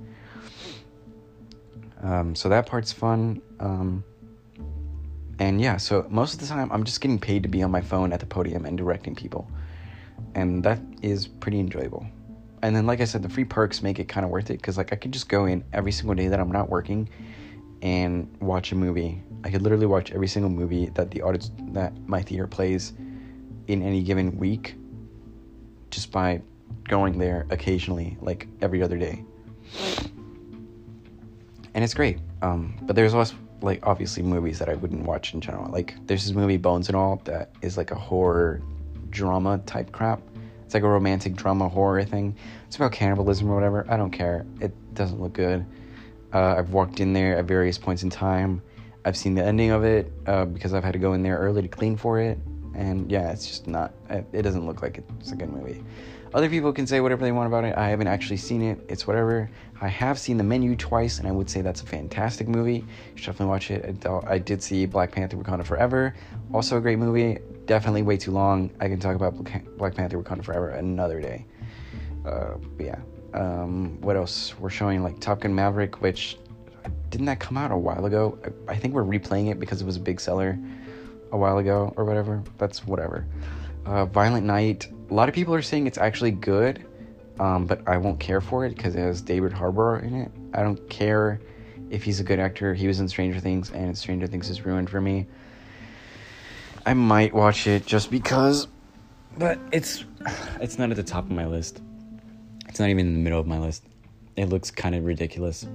Um, 2.02 2.34
so 2.34 2.48
that 2.48 2.66
part's 2.66 2.90
fun. 2.90 3.40
Um, 3.60 4.02
and 5.38 5.60
yeah, 5.60 5.76
so 5.76 6.04
most 6.10 6.34
of 6.34 6.40
the 6.40 6.46
time, 6.46 6.70
I'm 6.72 6.82
just 6.82 7.00
getting 7.00 7.20
paid 7.20 7.44
to 7.44 7.48
be 7.48 7.62
on 7.62 7.70
my 7.70 7.80
phone 7.80 8.12
at 8.12 8.18
the 8.18 8.26
podium 8.26 8.64
and 8.64 8.76
directing 8.76 9.14
people, 9.14 9.48
and 10.34 10.64
that 10.64 10.80
is 11.00 11.28
pretty 11.28 11.60
enjoyable 11.60 12.06
and 12.62 12.76
then 12.76 12.86
like 12.86 13.00
I 13.00 13.04
said, 13.04 13.22
the 13.22 13.28
free 13.28 13.44
perks 13.44 13.82
make 13.82 13.98
it 13.98 14.08
kind 14.08 14.24
of 14.24 14.30
worth 14.30 14.48
it 14.48 14.58
because 14.58 14.78
like 14.78 14.92
I 14.92 14.96
could 14.96 15.12
just 15.12 15.28
go 15.28 15.46
in 15.46 15.64
every 15.72 15.90
single 15.92 16.14
day 16.14 16.28
that 16.28 16.38
I'm 16.38 16.52
not 16.52 16.70
working 16.70 17.08
and 17.82 18.34
watch 18.40 18.72
a 18.72 18.74
movie. 18.74 19.22
I 19.44 19.50
could 19.50 19.62
literally 19.62 19.86
watch 19.86 20.12
every 20.12 20.28
single 20.28 20.50
movie 20.50 20.86
that 20.94 21.10
the 21.10 21.22
audit 21.22 21.50
that 21.74 21.92
my 22.06 22.22
theater 22.22 22.46
plays 22.46 22.92
in 23.66 23.82
any 23.82 24.02
given 24.02 24.38
week 24.38 24.76
just 25.90 26.10
by 26.10 26.40
going 26.88 27.18
there 27.18 27.46
occasionally, 27.50 28.16
like 28.20 28.48
every 28.60 28.82
other 28.82 28.96
day. 28.96 29.24
And 31.74 31.82
it's 31.82 31.94
great. 31.94 32.18
Um, 32.40 32.76
but 32.82 32.96
there's 32.96 33.14
also 33.14 33.34
like 33.60 33.86
obviously 33.86 34.22
movies 34.22 34.58
that 34.58 34.68
I 34.68 34.74
wouldn't 34.74 35.04
watch 35.04 35.34
in 35.34 35.40
general. 35.40 35.70
Like 35.70 35.94
there's 36.06 36.24
this 36.24 36.34
movie 36.34 36.56
Bones 36.56 36.88
and 36.88 36.96
All 36.96 37.20
that 37.24 37.50
is 37.62 37.76
like 37.76 37.90
a 37.90 37.96
horror 37.96 38.62
drama 39.10 39.58
type 39.66 39.92
crap 39.92 40.22
it's 40.72 40.74
like 40.74 40.84
a 40.84 40.88
romantic 40.88 41.34
drama 41.34 41.68
horror 41.68 42.02
thing. 42.02 42.34
It's 42.66 42.76
about 42.76 42.92
cannibalism 42.92 43.50
or 43.50 43.54
whatever. 43.54 43.84
I 43.90 43.98
don't 43.98 44.10
care. 44.10 44.46
It 44.58 44.72
doesn't 44.94 45.20
look 45.20 45.34
good. 45.34 45.66
Uh, 46.32 46.54
I've 46.58 46.70
walked 46.70 47.00
in 47.00 47.12
there 47.12 47.36
at 47.36 47.44
various 47.44 47.78
points 47.78 48.02
in 48.02 48.10
time. 48.10 48.62
I've 49.04 49.16
seen 49.16 49.34
the 49.34 49.44
ending 49.44 49.70
of 49.70 49.84
it 49.84 50.12
uh, 50.26 50.44
because 50.44 50.74
I've 50.74 50.84
had 50.84 50.92
to 50.92 50.98
go 50.98 51.12
in 51.12 51.22
there 51.22 51.36
early 51.38 51.62
to 51.62 51.68
clean 51.68 51.96
for 51.96 52.20
it. 52.20 52.38
And 52.74 53.10
yeah, 53.10 53.30
it's 53.30 53.46
just 53.46 53.66
not, 53.66 53.92
it 54.08 54.42
doesn't 54.42 54.64
look 54.64 54.80
like 54.80 55.02
it's 55.20 55.32
a 55.32 55.36
good 55.36 55.50
movie. 55.50 55.84
Other 56.32 56.48
people 56.48 56.72
can 56.72 56.86
say 56.86 57.00
whatever 57.00 57.22
they 57.22 57.32
want 57.32 57.46
about 57.46 57.64
it. 57.64 57.76
I 57.76 57.88
haven't 57.90 58.06
actually 58.06 58.38
seen 58.38 58.62
it. 58.62 58.82
It's 58.88 59.06
whatever. 59.06 59.50
I 59.82 59.88
have 59.88 60.18
seen 60.18 60.38
The 60.38 60.44
Menu 60.44 60.74
twice, 60.76 61.18
and 61.18 61.28
I 61.28 61.32
would 61.32 61.50
say 61.50 61.60
that's 61.60 61.82
a 61.82 61.86
fantastic 61.86 62.48
movie. 62.48 62.76
You 62.76 62.86
should 63.16 63.26
definitely 63.26 63.46
watch 63.46 63.70
it. 63.70 64.06
I 64.26 64.38
did 64.38 64.62
see 64.62 64.86
Black 64.86 65.12
Panther 65.12 65.36
Wakanda 65.36 65.66
Forever. 65.66 66.14
Also 66.54 66.78
a 66.78 66.80
great 66.80 66.98
movie. 66.98 67.38
Definitely 67.66 68.02
way 68.02 68.16
too 68.16 68.30
long. 68.30 68.70
I 68.80 68.88
can 68.88 68.98
talk 68.98 69.14
about 69.14 69.34
Black 69.76 69.94
Panther 69.94 70.22
Wakanda 70.22 70.42
Forever 70.42 70.70
another 70.70 71.20
day. 71.20 71.44
Uh, 72.24 72.54
but 72.78 72.86
yeah. 72.86 72.98
Um, 73.34 74.00
what 74.00 74.16
else? 74.16 74.58
We're 74.58 74.70
showing 74.70 75.02
like 75.02 75.20
Top 75.20 75.40
Gun 75.40 75.54
Maverick, 75.54 76.02
which 76.02 76.38
didn't 77.10 77.26
that 77.26 77.40
come 77.40 77.56
out 77.56 77.70
a 77.70 77.76
while 77.76 78.06
ago? 78.06 78.38
I, 78.68 78.72
I 78.72 78.76
think 78.76 78.94
we're 78.94 79.04
replaying 79.04 79.50
it 79.50 79.60
because 79.60 79.80
it 79.80 79.84
was 79.84 79.96
a 79.96 80.00
big 80.00 80.20
seller 80.20 80.58
a 81.30 81.36
while 81.36 81.58
ago 81.58 81.92
or 81.96 82.04
whatever. 82.04 82.42
That's 82.58 82.86
whatever. 82.86 83.26
Uh, 83.86 84.06
Violent 84.06 84.46
Night. 84.46 84.88
A 85.10 85.14
lot 85.14 85.28
of 85.28 85.34
people 85.34 85.54
are 85.54 85.62
saying 85.62 85.86
it's 85.86 85.98
actually 85.98 86.30
good, 86.30 86.86
um, 87.40 87.66
but 87.66 87.86
I 87.86 87.96
won't 87.96 88.20
care 88.20 88.40
for 88.40 88.64
it 88.64 88.76
because 88.76 88.94
it 88.94 89.00
has 89.00 89.20
David 89.20 89.52
Harbour 89.52 89.98
in 89.98 90.14
it. 90.14 90.30
I 90.54 90.62
don't 90.62 90.88
care 90.88 91.40
if 91.90 92.02
he's 92.02 92.20
a 92.20 92.24
good 92.24 92.38
actor. 92.38 92.74
He 92.74 92.86
was 92.86 93.00
in 93.00 93.08
Stranger 93.08 93.40
Things, 93.40 93.70
and 93.70 93.96
Stranger 93.96 94.26
Things 94.26 94.48
is 94.48 94.64
ruined 94.64 94.88
for 94.88 95.00
me. 95.00 95.26
I 96.86 96.94
might 96.94 97.32
watch 97.34 97.66
it 97.66 97.86
just 97.86 98.10
because, 98.10 98.68
but 99.36 99.58
it's 99.70 100.04
it's 100.60 100.78
not 100.78 100.90
at 100.90 100.96
the 100.96 101.02
top 101.02 101.24
of 101.24 101.30
my 101.30 101.46
list. 101.46 101.82
It's 102.72 102.80
not 102.80 102.88
even 102.88 103.06
in 103.06 103.12
the 103.12 103.20
middle 103.20 103.38
of 103.38 103.46
my 103.46 103.58
list. 103.58 103.84
It 104.34 104.46
looks 104.46 104.70
kind 104.70 104.94
of 104.94 105.04
ridiculous. 105.04 105.66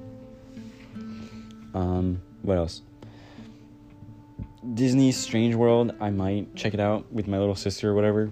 Um, 1.75 2.19
what 2.41 2.57
else? 2.57 2.81
Disney's 4.73 5.15
Strange 5.15 5.53
World, 5.53 5.93
I 6.01 6.09
might 6.09 6.55
check 6.55 6.73
it 6.73 6.79
out 6.79 7.05
with 7.13 7.27
my 7.27 7.37
little 7.37 7.53
sister 7.53 7.91
or 7.91 7.93
whatever. 7.93 8.31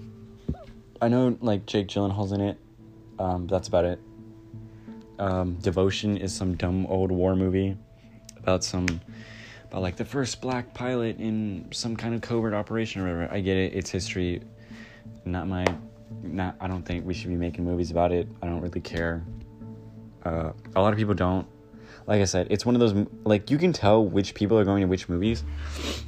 I 0.99 1.10
know 1.10 1.38
like 1.41 1.67
Jake 1.67 1.89
Gyllenhaal's 1.89 2.32
in 2.32 2.41
it. 2.41 2.58
Um, 3.19 3.45
that's 3.45 3.67
about 3.67 3.86
it. 3.86 3.99
Um, 5.19 5.54
Devotion 5.62 6.17
is 6.17 6.34
some 6.34 6.56
dumb 6.56 6.88
old 6.88 7.12
war 7.12 7.36
movie 7.36 7.78
about 8.38 8.63
some 8.63 8.88
about 9.65 9.84
like 9.84 9.95
the 9.95 10.06
first 10.06 10.41
black 10.41 10.73
pilot 10.73 11.19
in 11.19 11.67
some 11.69 11.95
kind 11.95 12.15
of 12.15 12.21
covert 12.21 12.56
operation 12.56 13.01
or 13.01 13.04
whatever. 13.04 13.32
I 13.32 13.41
get 13.41 13.58
it. 13.58 13.75
It's 13.75 13.91
history. 13.91 14.41
Not 15.23 15.47
my. 15.47 15.67
Not. 16.23 16.56
I 16.60 16.67
don't 16.67 16.84
think 16.84 17.06
we 17.06 17.13
should 17.13 17.30
be 17.30 17.36
making 17.36 17.65
movies 17.65 17.91
about 17.91 18.12
it. 18.12 18.28
I 18.41 18.47
don't 18.47 18.62
really 18.62 18.82
care. 18.82 19.23
Uh, 20.23 20.51
a 20.75 20.82
lot 20.82 20.91
of 20.91 20.97
people 20.97 21.13
don't. 21.13 21.47
Like 22.08 22.21
I 22.21 22.25
said, 22.25 22.47
it's 22.49 22.65
one 22.65 22.75
of 22.75 22.82
those 22.82 23.08
like 23.23 23.49
you 23.49 23.58
can 23.58 23.73
tell 23.73 24.06
which 24.06 24.36
people 24.36 24.60
are 24.60 24.63
going 24.63 24.82
to 24.82 24.88
which 24.88 25.10
movies. 25.10 25.43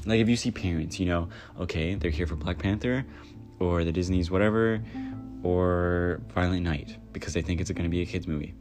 Like 0.05 0.19
if 0.19 0.29
you 0.29 0.35
see 0.35 0.51
parents, 0.51 0.99
you 0.99 1.07
know, 1.07 1.29
okay, 1.59 1.95
they're 1.95 2.11
here 2.11 2.27
for 2.27 2.35
Black 2.35 2.59
Panther, 2.59 3.05
or 3.59 3.83
the 3.83 3.91
Disney's 3.91 4.29
whatever, 4.29 4.81
or 5.43 6.21
Violent 6.33 6.63
Night 6.63 6.97
because 7.13 7.33
they 7.33 7.41
think 7.41 7.61
it's 7.61 7.71
going 7.71 7.83
to 7.83 7.89
be 7.89 8.01
a 8.01 8.05
kids 8.05 8.27
movie. 8.27 8.53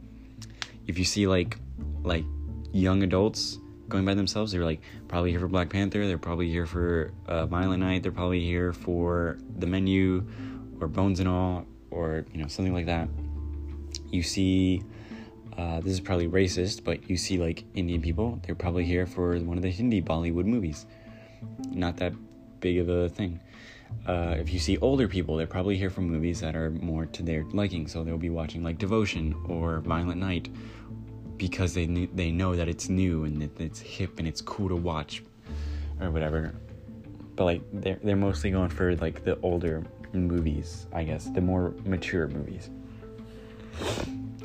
If 0.87 0.97
you 0.97 1.05
see 1.05 1.27
like 1.27 1.57
like 2.03 2.25
young 2.71 3.03
adults 3.03 3.59
going 3.87 4.05
by 4.05 4.13
themselves, 4.13 4.51
they're 4.51 4.65
like 4.65 4.81
probably 5.07 5.31
here 5.31 5.39
for 5.39 5.47
Black 5.47 5.69
Panther. 5.69 6.07
They're 6.07 6.17
probably 6.17 6.49
here 6.49 6.65
for 6.65 7.13
uh, 7.27 7.45
Violent 7.45 7.81
Night. 7.81 8.03
They're 8.03 8.11
probably 8.11 8.41
here 8.41 8.73
for 8.73 9.37
The 9.59 9.67
Menu, 9.67 10.27
or 10.79 10.87
Bones 10.87 11.19
and 11.19 11.29
All, 11.29 11.65
or 11.91 12.25
you 12.33 12.41
know 12.41 12.47
something 12.47 12.73
like 12.73 12.85
that. 12.87 13.07
You 14.11 14.23
see. 14.23 14.83
Uh, 15.57 15.79
this 15.79 15.91
is 15.91 15.99
probably 15.99 16.27
racist, 16.27 16.83
but 16.83 17.09
you 17.09 17.17
see 17.17 17.39
like 17.39 17.63
Indian 17.73 17.99
people, 17.99 18.39
they're 18.43 18.53
probably 18.53 18.85
here 18.85 19.07
for 19.07 19.35
one 19.39 19.57
of 19.57 19.63
the 19.63 19.71
Hindi 19.71 20.03
Bollywood 20.03 20.45
movies. 20.45 20.85
Not 21.71 21.97
that 21.97 22.13
big 22.59 22.77
of 22.77 22.89
a 22.89 23.09
thing. 23.09 23.39
Uh, 24.05 24.35
if 24.37 24.53
you 24.53 24.59
see 24.59 24.77
older 24.77 25.07
people, 25.07 25.35
they're 25.35 25.47
probably 25.47 25.75
here 25.75 25.89
for 25.89 26.01
movies 26.01 26.39
that 26.41 26.55
are 26.55 26.69
more 26.69 27.05
to 27.07 27.23
their 27.23 27.43
liking, 27.53 27.87
so 27.87 28.03
they'll 28.03 28.17
be 28.17 28.29
watching 28.29 28.63
like 28.63 28.77
Devotion 28.77 29.35
or 29.47 29.79
Violent 29.79 30.19
Night 30.19 30.49
because 31.37 31.73
they 31.73 31.85
they 31.85 32.31
know 32.31 32.55
that 32.55 32.67
it's 32.67 32.89
new 32.89 33.25
and 33.25 33.41
that 33.41 33.59
it's 33.59 33.79
hip 33.79 34.19
and 34.19 34.27
it's 34.27 34.41
cool 34.41 34.69
to 34.69 34.75
watch 34.75 35.23
or 35.99 36.09
whatever. 36.11 36.53
But 37.35 37.43
like 37.45 37.61
they're 37.73 37.99
they're 38.03 38.15
mostly 38.15 38.51
going 38.51 38.69
for 38.69 38.95
like 38.95 39.23
the 39.23 39.39
older 39.41 39.83
movies, 40.13 40.87
I 40.93 41.03
guess, 41.03 41.25
the 41.25 41.41
more 41.41 41.73
mature 41.85 42.27
movies. 42.27 42.69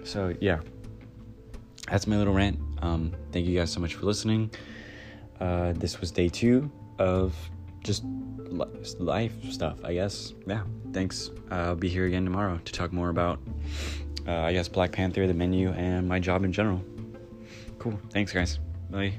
So 0.05 0.35
yeah, 0.41 0.61
that's 1.89 2.07
my 2.07 2.17
little 2.17 2.35
rant. 2.35 2.59
Um, 2.81 3.13
thank 3.33 3.47
you 3.47 3.59
guys 3.59 3.71
so 3.71 3.81
much 3.81 3.95
for 3.95 4.07
listening. 4.07 4.51
Uh, 5.41 5.73
this 5.73 6.01
was 6.01 6.11
day 6.11 6.29
two 6.29 6.71
of 6.99 7.35
just 7.83 8.05
life 8.99 9.33
stuff, 9.51 9.79
I 9.85 9.95
guess. 9.95 10.35
Yeah, 10.47 10.63
thanks. 10.93 11.31
Uh, 11.51 11.55
I'll 11.55 11.77
be 11.77 11.89
here 11.89 12.07
again 12.07 12.25
tomorrow 12.25 12.61
to 12.65 12.73
talk 12.73 12.93
more 12.93 13.09
about, 13.09 13.41
uh, 14.27 14.33
I 14.33 14.53
guess, 14.53 14.69
Black 14.69 14.93
Panther, 14.93 15.27
the 15.27 15.35
menu, 15.35 15.71
and 15.73 16.09
my 16.09 16.19
job 16.19 16.45
in 16.45 16.53
general. 16.53 16.83
Cool. 17.79 17.99
Thanks, 18.11 18.33
guys. 18.33 18.59
Bye. 18.91 19.15